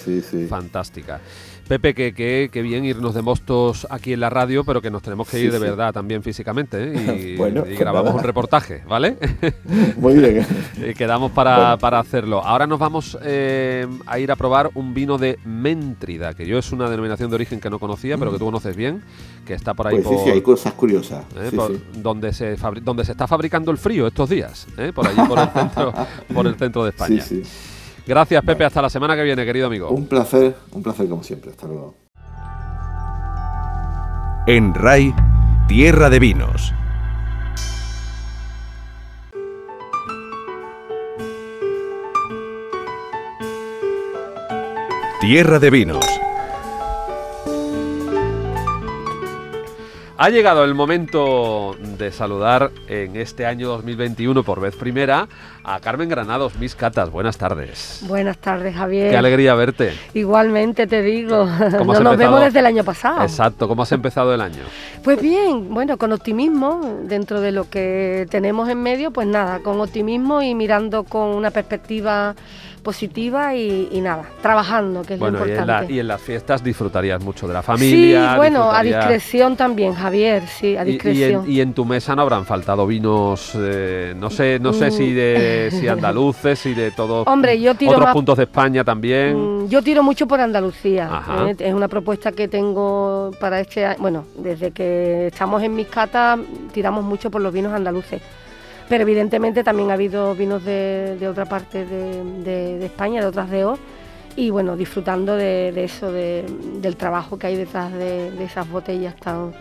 fantástica. 0.47 1.19
Pepe, 1.67 1.93
que, 1.93 2.49
que, 2.51 2.61
bien 2.61 2.83
irnos 2.83 3.13
de 3.13 3.21
mostos 3.21 3.87
aquí 3.89 4.11
en 4.11 4.19
la 4.19 4.29
radio, 4.29 4.65
pero 4.65 4.81
que 4.81 4.91
nos 4.91 5.01
tenemos 5.01 5.29
que 5.29 5.39
ir 5.39 5.53
de 5.53 5.59
verdad 5.59 5.93
también 5.93 6.21
físicamente 6.21 6.83
¿eh? 6.83 7.33
y, 7.33 7.35
bueno, 7.37 7.63
y 7.65 7.75
grabamos 7.75 8.13
un 8.13 8.23
reportaje, 8.23 8.83
¿vale? 8.85 9.17
Muy 9.97 10.15
bien. 10.15 10.45
y 10.89 10.93
quedamos 10.93 11.31
para, 11.31 11.77
para, 11.77 11.99
hacerlo. 11.99 12.43
Ahora 12.43 12.67
nos 12.67 12.77
vamos 12.77 13.17
eh, 13.23 13.87
a 14.05 14.19
ir 14.19 14.31
a 14.33 14.35
probar 14.35 14.71
un 14.73 14.93
vino 14.93 15.17
de 15.17 15.39
Méntrida, 15.45 16.33
que 16.33 16.45
yo 16.45 16.57
es 16.57 16.73
una 16.73 16.89
denominación 16.89 17.29
de 17.29 17.35
origen 17.35 17.61
que 17.61 17.69
no 17.69 17.79
conocía, 17.79 18.17
pero 18.17 18.33
que 18.33 18.39
tú 18.39 18.45
conoces 18.45 18.75
bien, 18.75 19.01
que 19.45 19.53
está 19.53 19.73
por 19.73 19.87
ahí 19.87 19.95
pues 19.95 20.07
por, 20.07 20.17
Sí, 20.17 20.23
sí, 20.25 20.29
hay 20.31 20.41
cosas 20.41 20.73
curiosas. 20.73 21.23
¿eh? 21.37 21.51
donde, 21.93 22.33
se 22.33 22.57
donde 22.81 23.05
se 23.05 23.13
está 23.13 23.27
fabricando 23.27 23.71
el 23.71 23.77
frío 23.77 23.90
estos 23.99 24.29
días, 24.29 24.67
por 24.93 25.07
allí 25.07 25.21
por 25.27 25.39
el 25.39 25.49
centro, 25.53 25.93
por 26.33 26.47
el 26.47 26.55
centro 26.55 26.83
de 26.83 26.89
España. 26.89 27.21
Sí, 27.21 27.43
sí. 27.43 27.51
Gracias, 28.07 28.43
Pepe. 28.43 28.65
Hasta 28.65 28.81
la 28.81 28.89
semana 28.89 29.15
que 29.15 29.23
viene, 29.23 29.45
querido 29.45 29.67
amigo. 29.67 29.89
Un 29.89 30.07
placer, 30.07 30.55
un 30.71 30.83
placer 30.83 31.07
como 31.07 31.23
siempre. 31.23 31.51
Hasta 31.51 31.67
luego. 31.67 31.95
En 34.47 34.73
RAI, 34.73 35.13
Tierra 35.67 36.09
de 36.09 36.19
Vinos. 36.19 36.73
Tierra 45.21 45.59
de 45.59 45.69
Vinos 45.69 46.21
Ha 50.23 50.29
llegado 50.29 50.63
el 50.63 50.75
momento 50.75 51.75
de 51.97 52.11
saludar 52.11 52.69
en 52.87 53.15
este 53.15 53.47
año 53.47 53.69
2021 53.69 54.43
por 54.43 54.61
vez 54.61 54.75
primera 54.75 55.27
a 55.63 55.79
Carmen 55.79 56.09
Granados, 56.09 56.59
Mis 56.59 56.75
Catas. 56.75 57.09
Buenas 57.09 57.39
tardes. 57.39 58.03
Buenas 58.07 58.37
tardes, 58.37 58.75
Javier. 58.75 59.09
Qué 59.09 59.17
alegría 59.17 59.55
verte. 59.55 59.93
Igualmente 60.13 60.85
te 60.85 61.01
digo. 61.01 61.47
No 61.47 62.01
nos 62.03 62.17
vemos 62.17 62.39
desde 62.39 62.59
el 62.59 62.67
año 62.67 62.83
pasado. 62.83 63.23
Exacto. 63.23 63.67
¿Cómo 63.67 63.81
has 63.81 63.91
empezado 63.93 64.31
el 64.31 64.41
año? 64.41 64.61
Pues 65.03 65.19
bien, 65.19 65.73
bueno, 65.73 65.97
con 65.97 66.13
optimismo 66.13 66.99
dentro 67.05 67.41
de 67.41 67.51
lo 67.51 67.67
que 67.71 68.27
tenemos 68.29 68.69
en 68.69 68.83
medio, 68.83 69.09
pues 69.09 69.25
nada, 69.25 69.61
con 69.63 69.81
optimismo 69.81 70.43
y 70.43 70.53
mirando 70.53 71.03
con 71.03 71.29
una 71.29 71.49
perspectiva 71.49 72.35
positiva 72.81 73.55
y, 73.55 73.99
nada, 74.01 74.25
trabajando, 74.41 75.03
que 75.03 75.15
es 75.15 75.19
lo 75.19 75.27
importante. 75.27 75.93
Y 75.93 75.99
en, 75.99 76.07
las 76.07 76.21
fiestas 76.21 76.63
disfrutarías 76.63 77.23
mucho 77.23 77.47
de 77.47 77.53
la 77.53 77.61
familia. 77.61 78.31
Sí, 78.31 78.37
bueno, 78.37 78.71
a 78.71 78.83
discreción 78.83 79.55
también, 79.55 79.93
Javier, 79.93 80.43
sí, 80.47 80.75
a 80.75 80.83
discreción. 80.83 81.49
Y, 81.49 81.61
en, 81.61 81.73
tu 81.73 81.85
mesa 81.85 82.15
no 82.15 82.23
habrán 82.23 82.45
faltado 82.45 82.85
vinos, 82.85 83.53
eh, 83.55 84.13
no 84.17 84.29
sé, 84.29 84.59
no 84.59 84.73
sé 84.73 84.91
si 84.91 85.13
de 85.13 85.69
mm. 85.71 85.75
si 85.79 85.87
andaluces 85.87 86.65
y 86.65 86.73
de 86.73 86.91
todos 86.91 87.27
Hombre, 87.27 87.59
yo 87.61 87.75
tiro 87.75 87.93
otros 87.93 88.11
puntos 88.11 88.37
de 88.37 88.43
España 88.43 88.83
también. 88.83 89.63
Mm, 89.63 89.69
yo 89.69 89.81
tiro 89.81 90.03
mucho 90.03 90.27
por 90.27 90.41
Andalucía. 90.41 91.23
¿eh? 91.47 91.55
Es 91.57 91.73
una 91.73 91.87
propuesta 91.87 92.31
que 92.31 92.47
tengo 92.47 93.31
para 93.39 93.59
este 93.59 93.85
año. 93.85 93.97
Bueno, 93.99 94.25
desde 94.35 94.71
que 94.71 95.27
estamos 95.27 95.61
en 95.63 95.75
mis 95.75 95.87
catas 95.87 96.39
tiramos 96.73 97.03
mucho 97.03 97.29
por 97.31 97.41
los 97.41 97.53
vinos 97.53 97.73
andaluces 97.73 98.21
pero 98.91 99.03
evidentemente 99.03 99.63
también 99.63 99.89
ha 99.89 99.93
habido 99.93 100.35
vinos 100.35 100.65
de, 100.65 101.25
otra 101.29 101.45
parte 101.45 101.85
de, 101.85 102.85
España, 102.85 103.21
de 103.21 103.27
otras 103.27 103.49
DEO, 103.49 103.79
y 104.35 104.49
bueno, 104.49 104.75
disfrutando 104.75 105.37
de, 105.37 105.69
eso, 105.81 106.11
del 106.11 106.97
trabajo 106.97 107.39
que 107.39 107.47
hay 107.47 107.55
detrás 107.55 107.93
de, 107.93 108.43
esas 108.43 108.69
botellas 108.69 109.15
tan, 109.15 109.53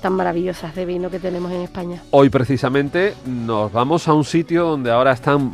tan 0.00 0.12
maravillosas 0.12 0.76
de 0.76 0.86
vino 0.86 1.10
que 1.10 1.18
tenemos 1.18 1.50
en 1.50 1.62
España. 1.62 2.00
Hoy 2.12 2.30
precisamente 2.30 3.14
nos 3.26 3.72
vamos 3.72 4.06
a 4.06 4.14
un 4.14 4.24
sitio 4.24 4.64
donde 4.66 4.92
ahora 4.92 5.10
están, 5.10 5.50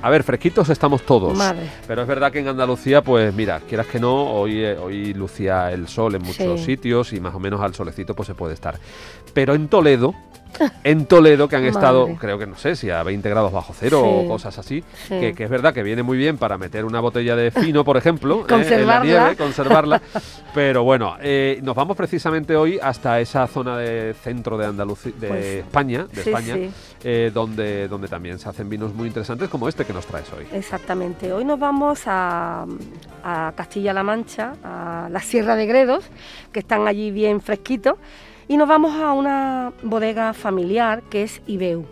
a 0.00 0.08
ver, 0.08 0.22
fresquitos 0.22 0.68
estamos 0.68 1.02
todos. 1.02 1.36
Madre. 1.36 1.68
Pero 1.88 2.02
es 2.02 2.06
verdad 2.06 2.30
que 2.30 2.38
en 2.38 2.46
Andalucía, 2.46 3.02
pues 3.02 3.34
mira, 3.34 3.62
quieras 3.68 3.88
que 3.88 3.98
no, 3.98 4.30
hoy, 4.30 4.62
eh, 4.62 4.78
hoy 4.78 5.12
lucía 5.12 5.72
el 5.72 5.88
sol 5.88 6.14
en 6.14 6.22
muchos 6.22 6.60
sitios 6.60 7.14
y 7.14 7.18
más 7.18 7.34
o 7.34 7.40
menos 7.40 7.60
al 7.60 7.74
solecito 7.74 8.14
pues 8.14 8.28
se 8.28 8.36
puede 8.36 8.54
estar. 8.54 8.78
Pero 9.32 9.54
en 9.54 9.66
Toledo, 9.66 10.14
en 10.84 11.06
Toledo 11.06 11.48
que 11.48 11.56
han 11.56 11.64
estado, 11.64 12.08
creo 12.18 12.38
que 12.38 12.46
no 12.46 12.56
sé 12.56 12.76
si 12.76 12.90
a 12.90 13.02
20 13.02 13.28
grados 13.28 13.52
bajo 13.52 13.72
cero 13.78 14.02
o 14.02 14.28
cosas 14.28 14.58
así, 14.58 14.82
que, 15.08 15.34
es 15.36 15.50
verdad 15.50 15.74
que 15.74 15.82
viene 15.82 16.02
muy 16.02 16.16
bien 16.16 16.38
para 16.38 16.58
meter 16.58 16.84
una 16.84 17.00
botella 17.00 17.36
de 17.36 17.50
fino, 17.50 17.84
por 17.84 17.96
ejemplo, 17.96 18.46
eh, 18.48 18.66
en 18.70 18.86
la 18.86 19.02
nieve, 19.02 19.36
conservarla. 19.36 20.00
pero 20.54 20.84
bueno, 20.84 21.16
eh, 21.20 21.60
nos 21.62 21.74
vamos 21.74 21.96
precisamente 21.96 22.56
hoy 22.56 22.78
hasta 22.80 23.20
esa 23.20 23.46
zona 23.46 23.76
de 23.78 24.14
centro 24.14 24.56
de 24.56 24.66
Andalucía, 24.66 25.12
de 25.18 25.28
pues, 25.28 25.44
España, 25.44 26.06
de 26.12 26.20
España, 26.20 26.56
eh, 27.02 27.30
donde, 27.32 27.88
donde 27.88 28.08
también 28.08 28.38
se 28.38 28.48
hacen 28.48 28.68
vinos 28.68 28.94
muy 28.94 29.08
interesantes 29.08 29.48
como 29.48 29.68
este 29.68 29.84
que 29.84 29.92
nos 29.92 30.06
traes 30.06 30.32
hoy. 30.32 30.46
Exactamente. 30.52 31.32
Hoy 31.32 31.44
nos 31.44 31.58
vamos 31.58 32.02
a, 32.06 32.66
a 33.22 33.52
Castilla-La 33.56 34.02
Mancha, 34.02 34.54
a 34.62 35.08
la 35.10 35.20
Sierra 35.20 35.56
de 35.56 35.66
Gredos, 35.66 36.04
que 36.52 36.60
están 36.60 36.86
allí 36.88 37.10
bien 37.10 37.40
fresquitos 37.40 37.96
y 38.48 38.56
nos 38.56 38.68
vamos 38.68 38.94
a 38.94 39.12
una 39.12 39.72
bodega 39.82 40.32
familiar 40.34 41.02
que 41.04 41.22
es 41.22 41.40
Ibeu. 41.46 41.84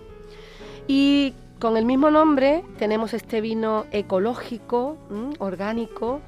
Y 0.86 1.34
con 1.58 1.76
el 1.76 1.84
mismo 1.84 2.10
nombre 2.10 2.62
tenemos 2.78 3.14
este 3.14 3.40
vino 3.40 3.86
ecológico, 3.92 4.96
orgánico, 5.38 6.20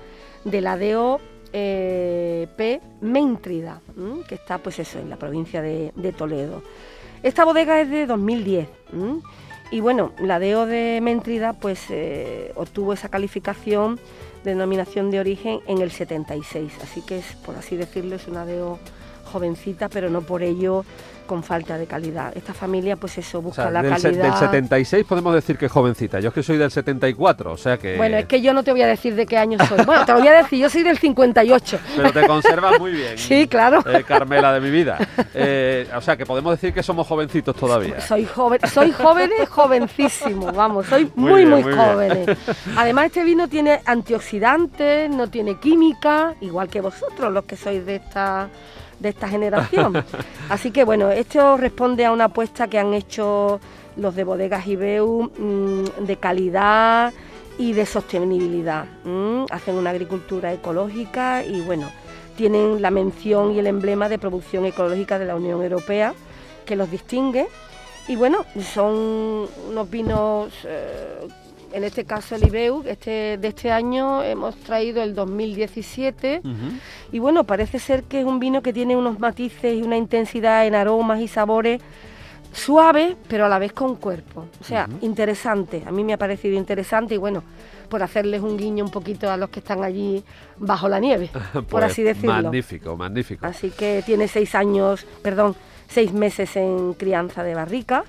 de 0.44 0.60
la 0.60 0.78
DO 0.78 1.20
eh, 1.52 2.46
P. 2.56 2.80
Méntrida, 3.00 3.80
que 4.28 4.34
está 4.34 4.58
pues 4.58 4.78
eso, 4.78 4.98
en 4.98 5.10
la 5.10 5.16
provincia 5.16 5.62
de, 5.62 6.14
Toledo. 6.16 6.62
Esta 7.22 7.44
bodega 7.44 7.80
es 7.80 7.90
de 7.90 8.06
2010. 8.06 8.68
Y 9.70 9.80
bueno, 9.80 10.12
la 10.20 10.38
DO 10.38 10.66
de 10.66 11.00
Méntrida 11.02 11.54
pues 11.54 11.86
eh, 11.90 12.52
obtuvo 12.54 12.92
esa 12.92 13.08
calificación 13.08 13.98
de 14.44 14.50
denominación 14.50 15.10
de 15.10 15.20
origen 15.20 15.60
en 15.66 15.80
el 15.80 15.90
76, 15.90 16.72
así 16.82 17.00
que 17.00 17.18
es, 17.18 17.34
por 17.44 17.56
así 17.56 17.76
decirlo, 17.76 18.14
es 18.16 18.28
una 18.28 18.44
DO 18.44 18.78
jovencita, 19.34 19.88
pero 19.88 20.08
no 20.10 20.20
por 20.20 20.42
ello 20.42 20.84
con 21.26 21.42
falta 21.42 21.78
de 21.78 21.86
calidad. 21.86 22.36
Esta 22.36 22.52
familia, 22.52 22.96
pues 22.96 23.16
eso, 23.18 23.38
O 23.38 23.42
busca 23.42 23.62
sea, 23.62 23.70
la 23.70 23.82
del, 23.82 23.92
calidad. 24.00 24.24
del 24.24 24.34
76 24.34 25.06
podemos 25.06 25.34
decir 25.34 25.56
que 25.56 25.66
es 25.66 25.72
jovencita. 25.72 26.20
Yo 26.20 26.28
es 26.28 26.34
que 26.34 26.42
soy 26.42 26.58
del 26.58 26.70
74, 26.70 27.52
o 27.52 27.56
sea 27.56 27.78
que... 27.78 27.96
Bueno, 27.96 28.18
es 28.18 28.26
que 28.26 28.42
yo 28.42 28.52
no 28.52 28.62
te 28.62 28.70
voy 28.72 28.82
a 28.82 28.86
decir 28.86 29.14
de 29.14 29.24
qué 29.26 29.38
año 29.38 29.58
soy. 29.66 29.84
Bueno, 29.86 30.04
te 30.04 30.12
lo 30.12 30.18
voy 30.18 30.28
a 30.28 30.42
decir, 30.42 30.58
yo 30.60 30.68
soy 30.68 30.82
del 30.82 30.98
58. 30.98 31.78
Pero 31.96 32.12
te 32.12 32.26
conservas 32.26 32.78
muy 32.78 32.92
bien. 32.92 33.14
Sí, 33.24 33.48
claro. 33.48 33.82
eh, 33.90 34.04
Carmela 34.06 34.52
de 34.52 34.60
mi 34.60 34.70
vida. 34.70 34.98
Eh, 35.32 35.88
o 35.96 36.00
sea 36.02 36.14
que 36.16 36.26
podemos 36.26 36.52
decir 36.52 36.74
que 36.74 36.82
somos 36.82 37.06
jovencitos 37.06 37.56
todavía. 37.56 38.00
Soy 38.02 38.26
joven, 38.26 38.60
soy 38.70 38.92
jóvenes, 38.92 39.48
jovencísimo, 39.48 40.52
vamos, 40.52 40.86
soy 40.86 41.10
Muy 41.14 41.30
muy, 41.30 41.44
bien, 41.46 41.50
muy, 41.50 41.62
muy 41.64 41.72
jóvenes. 41.74 42.38
Además, 42.76 43.06
este 43.06 43.24
vino 43.24 43.48
tiene 43.48 43.80
antioxidantes, 43.86 45.08
no 45.10 45.28
tiene 45.28 45.58
química, 45.58 46.34
igual 46.42 46.68
que 46.68 46.80
vosotros, 46.82 47.32
los 47.32 47.44
que 47.44 47.56
sois 47.56 47.84
de 47.86 47.96
esta, 47.96 48.48
de 48.98 49.08
esta 49.10 49.28
generación. 49.28 50.04
Así 50.48 50.70
que 50.70 50.84
bueno, 50.84 51.10
esto 51.10 51.56
responde 51.56 52.04
a 52.04 52.12
una 52.12 52.24
apuesta 52.26 52.68
que 52.68 52.78
han 52.78 52.94
hecho 52.94 53.60
los 53.96 54.14
de 54.14 54.24
Bodegas 54.24 54.66
Ibeu 54.66 55.30
mm, 55.38 56.04
de 56.06 56.16
calidad 56.16 57.12
y 57.58 57.72
de 57.72 57.86
sostenibilidad. 57.86 58.86
mm. 59.04 59.46
Hacen 59.50 59.76
una 59.76 59.90
agricultura 59.90 60.52
ecológica 60.52 61.44
y 61.44 61.60
bueno, 61.60 61.90
tienen 62.36 62.82
la 62.82 62.90
mención 62.90 63.52
y 63.52 63.58
el 63.58 63.66
emblema 63.66 64.08
de 64.08 64.18
producción 64.18 64.64
ecológica 64.64 65.18
de 65.18 65.26
la 65.26 65.36
Unión 65.36 65.62
Europea 65.62 66.14
que 66.64 66.76
los 66.76 66.90
distingue. 66.90 67.46
Y 68.08 68.16
bueno, 68.16 68.44
son 68.60 69.48
unos 69.70 69.90
vinos, 69.90 70.52
eh, 70.64 71.26
en 71.74 71.84
este 71.84 72.04
caso 72.04 72.36
el 72.36 72.46
Ibeu, 72.46 72.84
este, 72.86 73.36
de 73.36 73.48
este 73.48 73.72
año 73.72 74.22
hemos 74.22 74.56
traído 74.56 75.02
el 75.02 75.14
2017. 75.14 76.40
Ujú. 76.44 76.52
Y 77.12 77.18
bueno, 77.18 77.44
parece 77.44 77.78
ser 77.78 78.04
que 78.04 78.20
es 78.20 78.26
un 78.26 78.38
vino 78.38 78.62
que 78.62 78.72
tiene 78.72 78.96
unos 78.96 79.18
matices 79.18 79.74
y 79.74 79.82
una 79.82 79.96
intensidad 79.96 80.66
en 80.66 80.74
aromas 80.76 81.20
y 81.20 81.28
sabores 81.28 81.82
suaves, 82.52 83.16
pero 83.28 83.46
a 83.46 83.48
la 83.48 83.58
vez 83.58 83.72
con 83.72 83.96
cuerpo. 83.96 84.46
O 84.60 84.64
sea, 84.64 84.88
interesante. 85.00 85.82
A 85.86 85.90
mí 85.90 86.04
me 86.04 86.12
ha 86.12 86.18
parecido 86.18 86.56
interesante 86.56 87.16
y 87.16 87.18
bueno, 87.18 87.42
por 87.88 88.02
hacerles 88.02 88.40
un 88.40 88.56
guiño 88.56 88.84
un 88.84 88.90
poquito 88.90 89.28
a 89.28 89.36
los 89.36 89.50
que 89.50 89.58
están 89.58 89.82
allí 89.82 90.22
bajo 90.56 90.88
la 90.88 91.00
nieve, 91.00 91.30
por 91.52 91.64
Pues 91.64 91.84
así 91.84 92.02
decirlo. 92.04 92.32
Magnífico, 92.34 92.96
magnífico. 92.96 93.44
Así 93.44 93.70
que 93.70 94.02
tiene 94.06 94.28
seis 94.28 94.54
años, 94.54 95.04
perdón, 95.22 95.56
seis 95.88 96.12
meses 96.12 96.54
en 96.56 96.94
crianza 96.94 97.42
de 97.42 97.54
barrica 97.54 98.04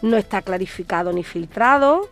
no 0.00 0.16
está 0.16 0.42
clarificado 0.42 1.12
ni 1.12 1.22
filtrado 1.22 2.08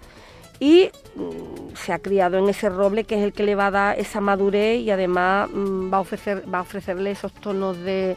y 0.61 0.91
mm, 1.17 1.75
se 1.75 1.93
ha 1.93 1.99
criado 1.99 2.39
en 2.39 2.49
ese 2.49 2.69
roble 2.69 3.05
que 3.05 3.17
es 3.17 3.23
el 3.23 3.33
que 3.33 3.43
le 3.43 3.55
va 3.55 3.67
a 3.67 3.71
dar 3.71 3.99
esa 3.99 4.21
madurez 4.21 4.81
y 4.81 4.91
además 4.91 5.49
mm, 5.51 5.93
va, 5.93 5.97
a 5.97 6.01
ofrecer, 6.01 6.45
va 6.53 6.59
a 6.59 6.63
ofrecerle 6.63 7.11
esos 7.11 7.33
tonos 7.33 7.79
de 7.79 8.17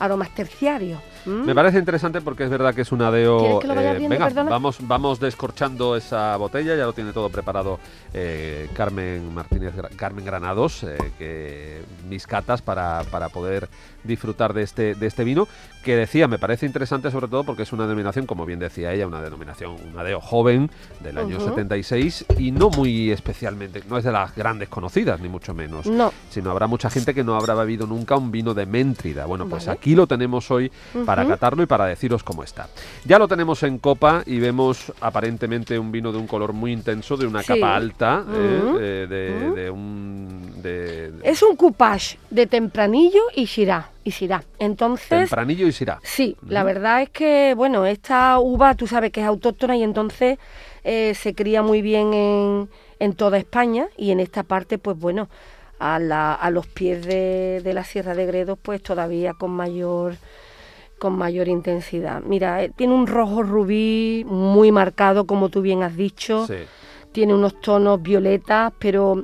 aromas 0.00 0.34
terciarios. 0.34 1.00
Me 1.26 1.54
parece 1.54 1.78
interesante 1.78 2.20
porque 2.20 2.44
es 2.44 2.50
verdad 2.50 2.74
que 2.74 2.82
es 2.82 2.92
un 2.92 3.02
adeo. 3.02 3.38
¿Quieres 3.38 3.58
que 3.60 3.66
lo 3.66 3.74
vaya 3.74 3.94
viendo, 3.94 4.18
venga, 4.18 4.42
vamos, 4.44 4.78
vamos 4.80 5.20
descorchando 5.20 5.96
esa 5.96 6.36
botella, 6.36 6.76
ya 6.76 6.84
lo 6.84 6.92
tiene 6.92 7.12
todo 7.12 7.30
preparado 7.30 7.78
eh, 8.12 8.68
Carmen 8.74 9.32
Martínez, 9.34 9.74
Carmen 9.96 10.24
Granados, 10.24 10.82
eh, 10.84 10.96
que 11.18 11.82
mis 12.08 12.26
catas 12.26 12.62
para, 12.62 13.02
para 13.10 13.28
poder 13.28 13.68
disfrutar 14.04 14.52
de 14.52 14.62
este, 14.62 14.94
de 14.94 15.06
este 15.06 15.24
vino, 15.24 15.48
que 15.82 15.96
decía, 15.96 16.28
me 16.28 16.38
parece 16.38 16.66
interesante 16.66 17.10
sobre 17.10 17.28
todo 17.28 17.44
porque 17.44 17.62
es 17.62 17.72
una 17.72 17.84
denominación, 17.84 18.26
como 18.26 18.46
bien 18.46 18.58
decía 18.58 18.92
ella, 18.92 19.06
una 19.06 19.20
denominación, 19.20 19.76
un 19.92 19.98
adeo 19.98 20.20
joven 20.20 20.70
del 21.00 21.18
año 21.18 21.36
Ujú. 21.36 21.48
76 21.48 22.26
y 22.38 22.50
no 22.50 22.70
muy 22.70 23.10
especialmente, 23.10 23.82
no 23.88 23.98
es 23.98 24.04
de 24.04 24.12
las 24.12 24.34
grandes 24.34 24.68
conocidas, 24.68 25.20
ni 25.20 25.28
mucho 25.28 25.54
menos 25.54 25.86
No, 25.86 26.12
sino 26.30 26.50
habrá 26.50 26.66
mucha 26.66 26.90
gente 26.90 27.14
que 27.14 27.24
no 27.24 27.36
habrá 27.36 27.54
bebido 27.54 27.86
nunca 27.86 28.16
un 28.16 28.30
vino 28.30 28.54
de 28.54 28.66
Méntrida. 28.66 29.26
Bueno, 29.26 29.46
pues 29.46 29.66
Vale. 29.66 29.78
aquí 29.78 29.94
lo 29.94 30.06
tenemos 30.06 30.50
hoy 30.50 30.70
para 31.04 31.13
Ujú. 31.22 31.30
catarlo 31.32 31.62
y 31.62 31.66
para 31.66 31.86
deciros 31.86 32.22
cómo 32.22 32.42
está. 32.44 32.68
Ya 33.04 33.18
lo 33.18 33.28
tenemos 33.28 33.62
en 33.62 33.78
copa 33.78 34.22
y 34.26 34.38
vemos 34.38 34.92
aparentemente 35.00 35.78
un 35.78 35.92
vino 35.92 36.12
de 36.12 36.18
un 36.18 36.26
color 36.26 36.52
muy 36.52 36.72
intenso, 36.72 37.16
de 37.16 37.26
una 37.26 37.42
Sí. 37.42 37.54
capa 37.54 37.76
alta, 37.76 38.24
¿eh? 38.30 38.62
Eh, 38.80 39.06
de, 39.08 39.50
de 39.62 39.70
un... 39.70 40.52
De, 40.62 41.12
es 41.22 41.42
un 41.42 41.56
coupage 41.56 42.18
de 42.30 42.46
tempranillo 42.46 43.22
y 43.34 43.44
Shiraz. 43.44 43.86
Y 44.02 44.10
Shiraz. 44.10 44.44
Entonces, 44.58 45.08
tempranillo 45.08 45.66
y 45.66 45.72
sirá. 45.72 45.98
Sí, 46.02 46.36
la 46.48 46.62
verdad 46.62 47.00
es 47.02 47.08
que, 47.10 47.54
bueno, 47.56 47.86
esta 47.86 48.38
uva 48.38 48.74
tú 48.74 48.86
sabes 48.86 49.10
que 49.12 49.20
es 49.22 49.26
autóctona 49.26 49.76
y 49.76 49.82
entonces 49.82 50.38
eh, 50.84 51.14
se 51.14 51.34
cría 51.34 51.62
muy 51.62 51.80
bien 51.80 52.12
en, 52.12 52.68
en 52.98 53.14
toda 53.14 53.38
España 53.38 53.86
y 53.96 54.10
en 54.10 54.20
esta 54.20 54.42
parte, 54.42 54.76
pues 54.76 54.98
bueno, 54.98 55.28
a, 55.78 55.98
la- 55.98 56.34
a 56.34 56.50
los 56.50 56.66
pies 56.66 57.06
de, 57.06 57.62
de 57.64 57.72
la 57.72 57.84
Sierra 57.84 58.14
de 58.14 58.26
Gredos, 58.26 58.58
pues 58.60 58.82
todavía 58.82 59.32
con 59.32 59.50
mayor 59.52 60.16
con 61.04 61.18
mayor 61.18 61.48
intensidad. 61.48 62.22
Mira, 62.22 62.64
eh, 62.64 62.72
tiene 62.74 62.94
un 62.94 63.06
rojo 63.06 63.42
rubí 63.42 64.24
muy 64.26 64.72
marcado, 64.72 65.26
como 65.26 65.50
tú 65.50 65.60
bien 65.60 65.82
has 65.82 65.94
dicho. 65.94 66.46
Sí. 66.46 66.54
Tiene 67.12 67.34
unos 67.34 67.60
tonos 67.60 68.00
violetas, 68.00 68.72
pero... 68.78 69.22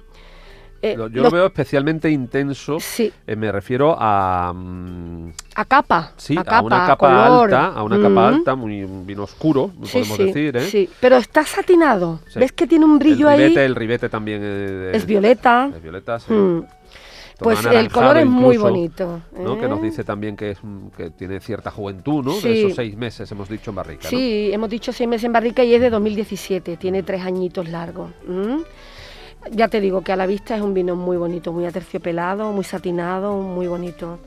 eh, 0.82 0.92
yo 0.94 1.08
los- 1.08 1.22
lo 1.22 1.30
veo 1.30 1.46
especialmente 1.46 2.10
intenso. 2.10 2.76
Sí, 2.80 3.10
eh, 3.26 3.34
me 3.34 3.50
refiero 3.50 3.96
a... 3.98 4.52
mm, 4.54 5.30
a 5.54 5.64
capa. 5.64 6.12
sí, 6.18 6.36
a, 6.36 6.58
a, 6.58 6.60
una 6.60 6.84
capa 6.86 6.96
color. 6.96 7.44
alta, 7.54 7.66
a 7.68 7.82
una 7.82 7.96
capa 7.96 8.10
Mm. 8.10 8.34
alta, 8.34 8.54
muy 8.56 8.82
un 8.84 9.06
vino 9.06 9.22
oscuro, 9.22 9.70
Sí, 9.84 9.92
podemos 10.00 10.16
sí, 10.18 10.24
decir, 10.24 10.56
¿eh? 10.58 10.60
sí, 10.60 10.90
pero 11.00 11.16
está 11.16 11.46
satinado. 11.46 12.20
¿Ves 12.36 12.52
que 12.52 12.66
tiene 12.66 12.84
un 12.84 12.98
brillo 12.98 13.30
el 13.30 13.38
ribete, 13.38 13.60
ahí? 13.60 13.64
el 13.66 13.74
ribete 13.74 14.08
también 14.10 14.42
Es 14.92 15.06
violeta. 15.06 15.70
es 15.74 15.82
violeta, 15.82 16.18
sí. 16.20 16.30
Mm. 16.32 16.64
Pues 17.40 17.64
el 17.64 17.90
color 17.90 18.18
es 18.18 18.26
muy 18.26 18.56
bonito. 18.56 19.20
¿no? 19.36 19.58
Que 19.58 19.68
nos 19.68 19.78
¿eh? 19.80 19.82
dice 19.82 20.04
también 20.04 20.36
que, 20.36 20.52
es, 20.52 20.58
que 20.96 21.10
tiene 21.10 21.40
cierta 21.40 21.70
juventud, 21.70 22.24
¿no? 22.24 22.38
De 22.40 22.60
esos 22.60 22.74
seis 22.74 22.96
meses, 22.96 23.30
hemos 23.32 23.48
dicho 23.48 23.70
en 23.70 23.76
barrica, 23.76 24.04
¿no? 24.04 24.10
Sí, 24.10 24.50
hemos 24.52 24.68
dicho 24.68 24.92
seis 24.92 25.08
meses 25.08 25.24
en 25.24 25.32
barrica 25.32 25.64
y 25.64 25.74
es 25.74 25.80
de 25.80 25.90
2017, 25.90 26.76
tiene 26.76 27.02
tres 27.02 27.22
añitos 27.22 27.68
largos. 27.68 28.10
Ya 29.50 29.68
te 29.68 29.80
digo 29.80 30.02
que 30.02 30.12
a 30.12 30.16
la 30.16 30.26
vista 30.26 30.54
es 30.54 30.62
un 30.62 30.74
vino 30.74 30.96
muy 30.96 31.16
bonito, 31.16 31.52
muy 31.52 31.64
aterciopelado, 31.64 32.52
muy 32.52 32.64
satinado, 32.64 33.38
muy 33.38 33.66
bonito. 33.66 34.18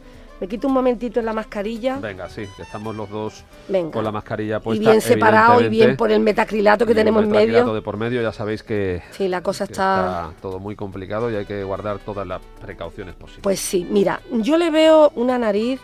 Me 0.43 0.49
quito 0.49 0.67
un 0.67 0.73
momentito 0.73 1.21
en 1.21 1.25
la 1.25 1.31
mascarilla. 1.31 1.99
Venga, 1.99 2.27
sí, 2.27 2.41
estamos 2.59 2.93
los 2.97 3.09
dos 3.09 3.45
Venga. 3.69 3.91
con 3.91 4.03
la 4.03 4.11
mascarilla 4.11 4.57
y 4.57 4.59
puesta. 4.59 4.89
bien 4.89 4.99
separado 4.99 5.61
y 5.61 5.69
bien 5.69 5.95
por 5.95 6.11
el 6.11 6.19
metacrilato 6.19 6.85
que 6.85 6.91
y 6.91 6.95
tenemos 6.95 7.23
en 7.23 7.31
medio. 7.31 7.73
de 7.73 7.81
por 7.81 7.95
medio, 7.95 8.21
ya 8.21 8.33
sabéis 8.33 8.61
que, 8.61 9.01
Sí, 9.11 9.29
la 9.29 9.41
cosa 9.41 9.63
está 9.63 10.33
todo 10.41 10.59
muy 10.59 10.75
complicado 10.75 11.31
y 11.31 11.37
hay 11.37 11.45
que 11.45 11.63
guardar 11.63 11.99
todas 11.99 12.27
las 12.27 12.41
precauciones 12.59 13.15
posibles. 13.15 13.41
Pues 13.41 13.61
sí, 13.61 13.87
mira, 13.89 14.19
yo 14.33 14.57
le 14.57 14.69
veo 14.69 15.13
una 15.15 15.37
nariz 15.37 15.79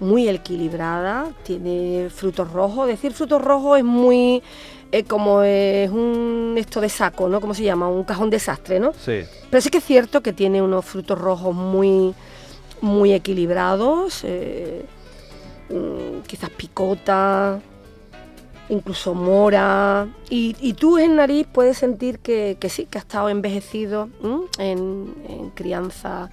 muy 0.00 0.30
equilibrada, 0.30 1.26
tiene 1.42 2.08
frutos 2.08 2.50
rojos, 2.50 2.86
decir 2.86 3.12
frutos 3.12 3.42
rojos 3.44 3.76
es 3.76 3.84
muy 3.84 4.42
eh, 4.92 5.04
como 5.04 5.42
es 5.42 5.90
un 5.90 6.54
esto 6.56 6.80
de 6.80 6.88
saco, 6.88 7.28
¿no? 7.28 7.38
¿Cómo 7.42 7.52
se 7.52 7.64
llama? 7.64 7.86
Un 7.86 8.04
cajón 8.04 8.30
desastre, 8.30 8.80
¿no? 8.80 8.94
Sí, 8.94 9.24
Pero 9.50 9.60
sí 9.60 9.68
que 9.68 9.76
es 9.76 9.84
cierto 9.84 10.22
que 10.22 10.32
tiene 10.32 10.62
unos 10.62 10.86
frutos 10.86 11.18
rojos 11.18 11.54
muy, 11.54 12.14
muy 12.80 13.12
equilibrados, 13.12 14.20
eh, 14.24 14.84
mm, 15.70 16.22
quizás 16.26 16.50
picota, 16.50 17.60
incluso 18.68 19.14
mora. 19.14 20.08
Y, 20.30 20.56
y 20.60 20.74
tú 20.74 20.98
en 20.98 21.16
nariz 21.16 21.46
puedes 21.50 21.78
sentir 21.78 22.18
que, 22.18 22.56
que 22.60 22.68
sí, 22.68 22.86
que 22.86 22.98
ha 22.98 23.00
estado 23.00 23.28
envejecido 23.28 24.08
en, 24.58 25.14
en 25.28 25.50
crianza 25.50 26.30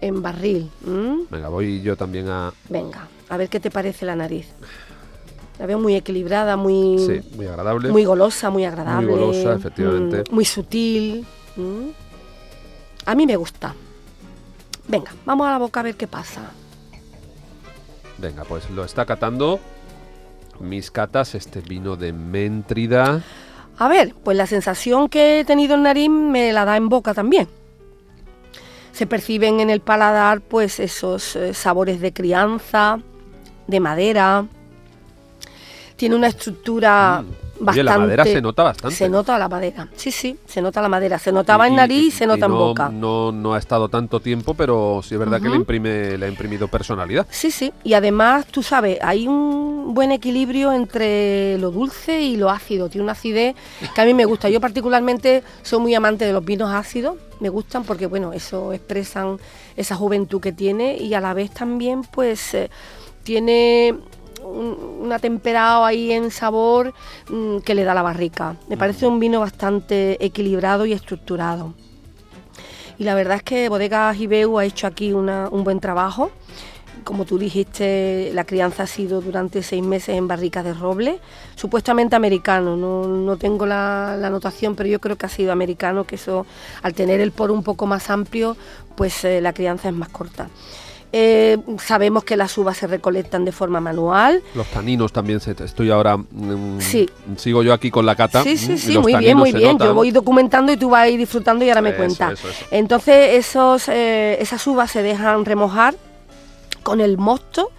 en 0.00 0.20
barril. 0.22 0.70
¿m? 0.86 1.24
venga, 1.30 1.48
voy 1.48 1.80
yo 1.82 1.96
también 1.96 2.28
a... 2.28 2.52
Venga, 2.68 3.08
a 3.28 3.36
ver 3.36 3.48
qué 3.48 3.60
te 3.60 3.70
parece 3.70 4.04
la 4.04 4.16
nariz. 4.16 4.48
La 5.58 5.66
veo 5.66 5.78
muy 5.78 5.94
equilibrada, 5.94 6.56
muy, 6.56 6.98
Sí, 6.98 7.36
muy 7.36 7.46
agradable. 7.46 7.90
muy 7.90 8.04
golosa, 8.04 8.50
muy 8.50 8.64
agradable. 8.64 9.10
golosa, 9.12 9.54
efectivamente. 9.54 10.24
mm, 10.30 10.34
muy 10.34 10.44
sutil. 10.44 11.24
A 13.06 13.14
mí 13.14 13.26
me 13.26 13.36
gusta. 13.36 13.74
Venga, 14.88 15.12
vamos 15.24 15.46
a 15.46 15.52
la 15.52 15.58
boca 15.58 15.80
a 15.80 15.82
ver 15.82 15.96
qué 15.96 16.06
pasa. 16.06 16.42
Venga, 18.18 18.44
pues 18.44 18.70
lo 18.70 18.84
está 18.84 19.04
catando 19.04 19.60
mis 20.60 20.90
catas, 20.90 21.34
este 21.34 21.60
vino 21.60 21.96
de 21.96 22.12
Méntrida. 22.12 23.22
A 23.78 23.88
ver, 23.88 24.14
pues 24.22 24.36
la 24.36 24.46
sensación 24.46 25.08
que 25.08 25.40
he 25.40 25.44
tenido 25.44 25.74
en 25.74 25.82
nariz 25.82 26.08
me 26.08 26.52
la 26.52 26.64
da 26.64 26.76
en 26.76 26.88
boca 26.88 27.12
también. 27.12 27.48
Se 28.92 29.06
perciben 29.06 29.58
en 29.58 29.70
el 29.70 29.80
paladar 29.80 30.40
pues 30.40 30.78
esos 30.78 31.34
eh, 31.34 31.54
sabores 31.54 32.00
de 32.00 32.12
crianza, 32.12 33.00
de 33.66 33.80
madera. 33.80 34.46
Tiene 35.96 36.14
una 36.14 36.28
estructura 36.28 37.22
Mm. 37.22 37.43
Bastante... 37.64 37.80
Oye, 37.80 37.84
la 37.84 37.98
madera 37.98 38.24
se 38.24 38.40
nota 38.40 38.62
bastante. 38.62 38.96
Se 38.96 39.08
nota 39.08 39.38
la 39.38 39.48
madera, 39.48 39.88
sí, 39.96 40.10
sí, 40.10 40.38
se 40.46 40.62
nota 40.62 40.82
la 40.82 40.88
madera. 40.88 41.18
Se 41.18 41.32
notaba 41.32 41.66
en 41.66 41.76
nariz 41.76 42.06
y 42.06 42.10
se 42.10 42.26
nota 42.26 42.46
en 42.46 42.52
no, 42.52 42.58
boca. 42.58 42.88
No, 42.88 43.32
no 43.32 43.54
ha 43.54 43.58
estado 43.58 43.88
tanto 43.88 44.20
tiempo, 44.20 44.54
pero 44.54 45.00
sí 45.02 45.14
es 45.14 45.18
verdad 45.18 45.40
que 45.40 45.48
le, 45.48 45.56
imprime, 45.56 46.16
le 46.18 46.26
ha 46.26 46.28
imprimido 46.28 46.68
personalidad. 46.68 47.26
Sí, 47.30 47.50
sí, 47.50 47.72
y 47.82 47.94
además, 47.94 48.46
tú 48.46 48.62
sabes, 48.62 48.98
hay 49.02 49.26
un 49.26 49.94
buen 49.94 50.12
equilibrio 50.12 50.72
entre 50.72 51.58
lo 51.58 51.70
dulce 51.70 52.22
y 52.22 52.36
lo 52.36 52.50
ácido. 52.50 52.88
Tiene 52.88 53.04
una 53.04 53.12
acidez 53.12 53.54
que 53.94 54.00
a 54.00 54.04
mí 54.04 54.14
me 54.14 54.24
gusta. 54.24 54.48
Yo 54.48 54.60
particularmente 54.60 55.42
soy 55.62 55.80
muy 55.80 55.94
amante 55.94 56.24
de 56.24 56.32
los 56.32 56.44
vinos 56.44 56.72
ácidos, 56.72 57.16
me 57.40 57.48
gustan 57.48 57.84
porque, 57.84 58.06
bueno, 58.06 58.32
eso 58.32 58.72
expresan 58.72 59.38
esa 59.76 59.96
juventud 59.96 60.40
que 60.40 60.52
tiene 60.52 60.96
y 60.96 61.14
a 61.14 61.20
la 61.20 61.34
vez 61.34 61.50
también, 61.50 62.02
pues, 62.02 62.54
eh, 62.54 62.70
tiene 63.22 63.94
un, 64.44 65.12
atemperado 65.12 65.84
ahí 65.84 66.12
en 66.12 66.30
sabor 66.30 66.94
mm, 67.28 67.58
que 67.58 67.74
le 67.74 67.84
da 67.84 67.94
la 67.94 68.02
barrica. 68.02 68.56
Me 68.68 68.76
parece 68.76 69.06
un 69.06 69.20
vino 69.20 69.40
bastante 69.40 70.24
equilibrado 70.24 70.86
y 70.86 70.92
estructurado. 70.92 71.74
Y 72.98 73.04
la 73.04 73.14
verdad 73.14 73.38
es 73.38 73.42
que 73.42 73.68
Bodegas 73.68 74.18
Ibeu 74.18 74.58
ha 74.58 74.64
hecho 74.64 74.86
aquí 74.86 75.12
un 75.12 75.64
buen 75.64 75.80
trabajo 75.80 76.30
como 77.04 77.24
tú 77.24 77.38
dijiste, 77.38 78.30
la 78.32 78.44
crianza 78.44 78.84
ha 78.84 78.86
sido 78.86 79.20
durante 79.20 79.62
seis 79.62 79.84
meses 79.84 80.16
en 80.16 80.26
barricas 80.26 80.64
de 80.64 80.72
roble, 80.72 81.20
supuestamente 81.54 82.16
americano, 82.16 82.76
no, 82.76 83.36
tengo 83.36 83.66
la, 83.66 84.14
anotación, 84.14 84.74
pero 84.74 84.88
yo 84.88 85.00
creo 85.00 85.16
que 85.16 85.26
ha 85.26 85.28
sido 85.28 85.52
americano, 85.52 86.04
que 86.04 86.16
eso, 86.16 86.46
al 86.82 86.94
tener 86.94 87.20
el 87.20 87.30
poro 87.30 87.52
un 87.52 87.62
poco 87.62 87.86
más 87.86 88.10
amplio, 88.10 88.56
pues 88.96 89.24
eh, 89.24 89.40
la 89.40 89.52
crianza 89.52 89.88
es 89.88 89.94
más 89.94 90.08
corta. 90.08 90.48
Eh, 91.16 91.58
sabemos 91.78 92.24
que 92.24 92.36
las 92.36 92.58
uvas 92.58 92.76
se 92.76 92.88
recolectan 92.88 93.44
de 93.44 93.52
forma 93.52 93.80
manual. 93.80 94.42
Los 94.52 94.66
taninos 94.66 95.12
también, 95.12 95.38
se, 95.38 95.52
estoy 95.52 95.92
ahora, 95.92 96.16
mm, 96.16 96.80
sí. 96.80 97.08
sigo 97.36 97.62
yo 97.62 97.72
aquí 97.72 97.88
con 97.88 98.04
la 98.04 98.16
cata. 98.16 98.42
Sí, 98.42 98.56
sí, 98.56 98.76
sí, 98.76 98.98
muy 98.98 99.14
bien, 99.14 99.36
muy 99.36 99.52
bien. 99.52 99.78
Yo 99.78 99.94
voy 99.94 100.10
documentando 100.10 100.72
y 100.72 100.76
tú 100.76 100.90
vas 100.90 101.02
a 101.04 101.08
ir 101.08 101.20
disfrutando 101.20 101.64
y 101.64 101.68
ahora 101.68 101.82
me 101.82 101.94
cuentas. 101.94 102.40
Entonces 102.72 103.34
esos, 103.34 103.88
eh, 103.90 104.38
esas 104.40 104.66
uvas 104.66 104.90
se 104.90 105.04
dejan 105.04 105.44
remojar 105.44 105.94
con 106.82 107.00
el 107.00 107.16
mosto 107.16 107.70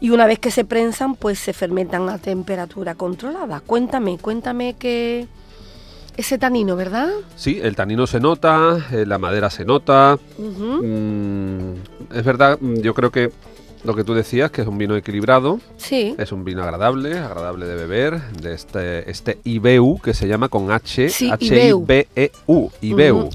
y 0.00 0.08
una 0.08 0.24
vez 0.24 0.38
que 0.38 0.50
se 0.50 0.64
prensan 0.64 1.16
pues 1.16 1.38
se 1.38 1.52
fermentan 1.52 2.08
a 2.08 2.16
temperatura 2.16 2.94
controlada. 2.94 3.60
Cuéntame, 3.60 4.16
cuéntame 4.16 4.72
que 4.72 5.28
ese 6.20 6.38
tanino, 6.38 6.76
¿verdad? 6.76 7.10
Sí, 7.36 7.58
el 7.62 7.76
tanino 7.76 8.06
se 8.06 8.20
nota, 8.20 8.86
eh, 8.92 9.04
la 9.06 9.18
madera 9.18 9.50
se 9.50 9.64
nota. 9.64 10.18
Mm, 10.38 11.72
es 12.14 12.24
verdad, 12.24 12.58
yo 12.60 12.94
creo 12.94 13.10
que 13.10 13.30
lo 13.82 13.94
que 13.94 14.04
tú 14.04 14.14
decías, 14.14 14.50
que 14.50 14.62
es 14.62 14.68
un 14.68 14.78
vino 14.78 14.96
equilibrado. 14.96 15.58
Sí. 15.78 16.14
Es 16.18 16.32
un 16.32 16.44
vino 16.44 16.62
agradable, 16.62 17.18
agradable 17.18 17.66
de 17.66 17.74
beber, 17.76 18.20
de 18.32 18.54
este, 18.54 19.10
este 19.10 19.38
IBU 19.44 20.00
que 20.00 20.14
se 20.14 20.28
llama 20.28 20.48
con 20.48 20.70
H, 20.70 21.06
H 21.06 21.68
I 21.68 21.72
B 21.72 22.08
E 22.14 22.30
U, 22.46 22.70
IBEU. 22.82 23.30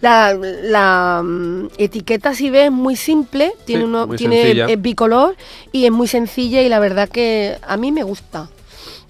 La, 0.00 0.34
la 0.34 1.22
mm, 1.24 1.68
etiqueta 1.78 2.34
si 2.34 2.50
ves 2.50 2.66
es 2.66 2.72
muy 2.72 2.96
simple, 2.96 3.52
tiene 3.64 3.84
uno 3.84 4.08
tiene 4.08 4.76
bicolor 4.76 5.36
y 5.70 5.86
es 5.86 5.92
muy 5.92 6.08
sencilla 6.08 6.62
y 6.62 6.68
la 6.68 6.78
verdad 6.78 7.08
que 7.08 7.56
a 7.62 7.76
mí 7.76 7.92
me 7.92 8.02
gusta. 8.02 8.48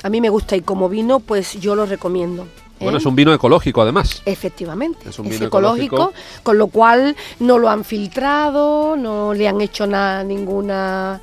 A 0.03 0.11
mí 0.11 0.21
me 0.21 0.29
gusta 0.29 0.55
y 0.55 0.61
como 0.61 0.91
vino 0.91 1.21
pues 1.21 1.59
yo 1.61 1.75
lo 1.75 1.87
recomiendo. 1.87 2.47
Bueno, 2.85 2.99
es 2.99 3.07
un 3.07 3.17
vino 3.17 3.33
ecológico 3.33 3.83
además. 3.83 4.23
Efectivamente, 4.25 5.09
es, 5.09 5.19
un 5.19 5.29
vino 5.29 5.47
ecológico, 5.47 6.13
con 6.43 6.59
lo 6.59 6.69
cual 6.69 7.17
no 7.41 7.59
lo 7.59 7.69
han 7.69 7.85
filtrado, 7.85 8.97
no 8.97 9.35
le 9.35 9.49
han 9.49 9.61
hecho 9.61 9.87
nada, 9.87 10.23
ninguna, 10.25 11.21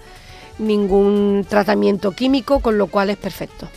ningún 0.60 1.46
tratamiento 1.48 2.12
químico, 2.12 2.60
con 2.60 2.78
lo 2.78 2.88
cual 2.88 3.10
es 3.10 3.18
perfecto. 3.18 3.68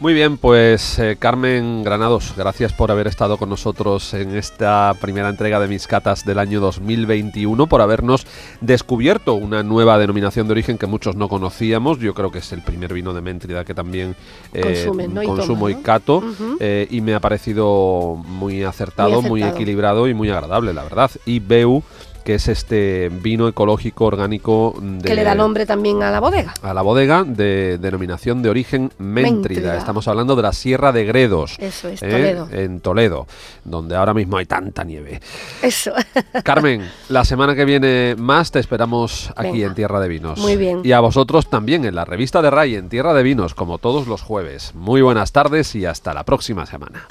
Muy 0.00 0.14
bien, 0.14 0.38
pues 0.38 0.98
eh, 0.98 1.16
Carmen 1.18 1.84
Granados, 1.84 2.32
gracias 2.34 2.72
por 2.72 2.90
haber 2.90 3.06
estado 3.06 3.36
con 3.36 3.50
nosotros 3.50 4.14
en 4.14 4.34
esta 4.34 4.94
primera 4.98 5.28
entrega 5.28 5.60
de 5.60 5.68
mis 5.68 5.86
catas 5.86 6.24
del 6.24 6.38
año 6.38 6.58
2021, 6.58 7.66
por 7.66 7.82
habernos 7.82 8.26
descubierto 8.62 9.34
una 9.34 9.62
nueva 9.62 9.98
denominación 9.98 10.46
de 10.46 10.52
origen 10.52 10.78
que 10.78 10.86
muchos 10.86 11.16
no 11.16 11.28
conocíamos. 11.28 11.98
Yo 11.98 12.14
creo 12.14 12.30
que 12.30 12.38
es 12.38 12.50
el 12.52 12.62
primer 12.62 12.94
vino 12.94 13.12
de 13.12 13.20
Méntrida 13.20 13.62
que 13.66 13.74
también 13.74 14.16
eh, 14.54 14.86
consumo 15.26 15.68
y, 15.68 15.74
cato 15.74 16.22
eh, 16.60 16.88
y 16.90 17.02
me 17.02 17.12
ha 17.12 17.20
parecido 17.20 18.16
muy 18.26 18.64
acertado, 18.64 19.20
muy, 19.20 19.42
equilibrado 19.42 20.08
y 20.08 20.14
muy 20.14 20.30
agradable, 20.30 20.72
la 20.72 20.82
verdad. 20.82 21.10
Y 21.26 21.40
Beu 21.40 21.82
que 22.24 22.34
es 22.34 22.48
este 22.48 23.10
vino 23.10 23.48
ecológico 23.48 24.04
orgánico 24.04 24.74
que 25.02 25.14
le 25.14 25.24
da 25.24 25.34
nombre 25.34 25.66
también 25.66 26.02
a 26.02 26.10
la 26.10 26.20
bodega. 26.20 26.54
A 26.62 26.74
la 26.74 26.82
bodega 26.82 27.24
de 27.24 27.78
denominación 27.78 28.42
de 28.42 28.50
origen 28.50 28.90
Méntrida. 28.98 29.76
Estamos 29.76 30.08
hablando 30.08 30.36
de 30.36 30.42
la 30.42 30.52
Sierra 30.52 30.92
de 30.92 31.04
Gredos. 31.04 31.56
Eso 31.58 31.88
es, 31.88 32.02
¿eh? 32.02 32.10
Toledo. 32.10 32.48
En 32.52 32.80
Toledo, 32.80 33.26
donde 33.64 33.96
ahora 33.96 34.14
mismo 34.14 34.36
hay 34.36 34.46
tanta 34.46 34.84
nieve. 34.84 35.20
Eso. 35.62 35.92
Carmen, 36.44 36.88
la 37.08 37.24
semana 37.24 37.54
que 37.54 37.64
viene 37.64 38.14
más 38.16 38.50
te 38.50 38.58
esperamos 38.58 39.32
aquí 39.36 39.62
en 39.62 39.74
Tierra 39.74 40.00
de 40.00 40.08
Vinos. 40.08 40.38
Muy 40.38 40.56
bien. 40.56 40.80
Y 40.84 40.92
a 40.92 41.00
vosotros 41.00 41.48
también 41.48 41.84
en 41.84 41.94
la 41.94 42.04
revista 42.04 42.42
de 42.42 42.50
RAI 42.50 42.76
en 42.76 42.88
Tierra 42.88 43.14
de 43.14 43.22
Vinos, 43.22 43.54
como 43.54 43.78
todos 43.78 44.06
los 44.06 44.22
jueves. 44.22 44.74
Muy 44.74 45.02
buenas 45.02 45.32
tardes 45.32 45.74
y 45.74 45.86
hasta 45.86 46.14
la 46.14 46.24
próxima 46.24 46.66
semana. 46.66 47.06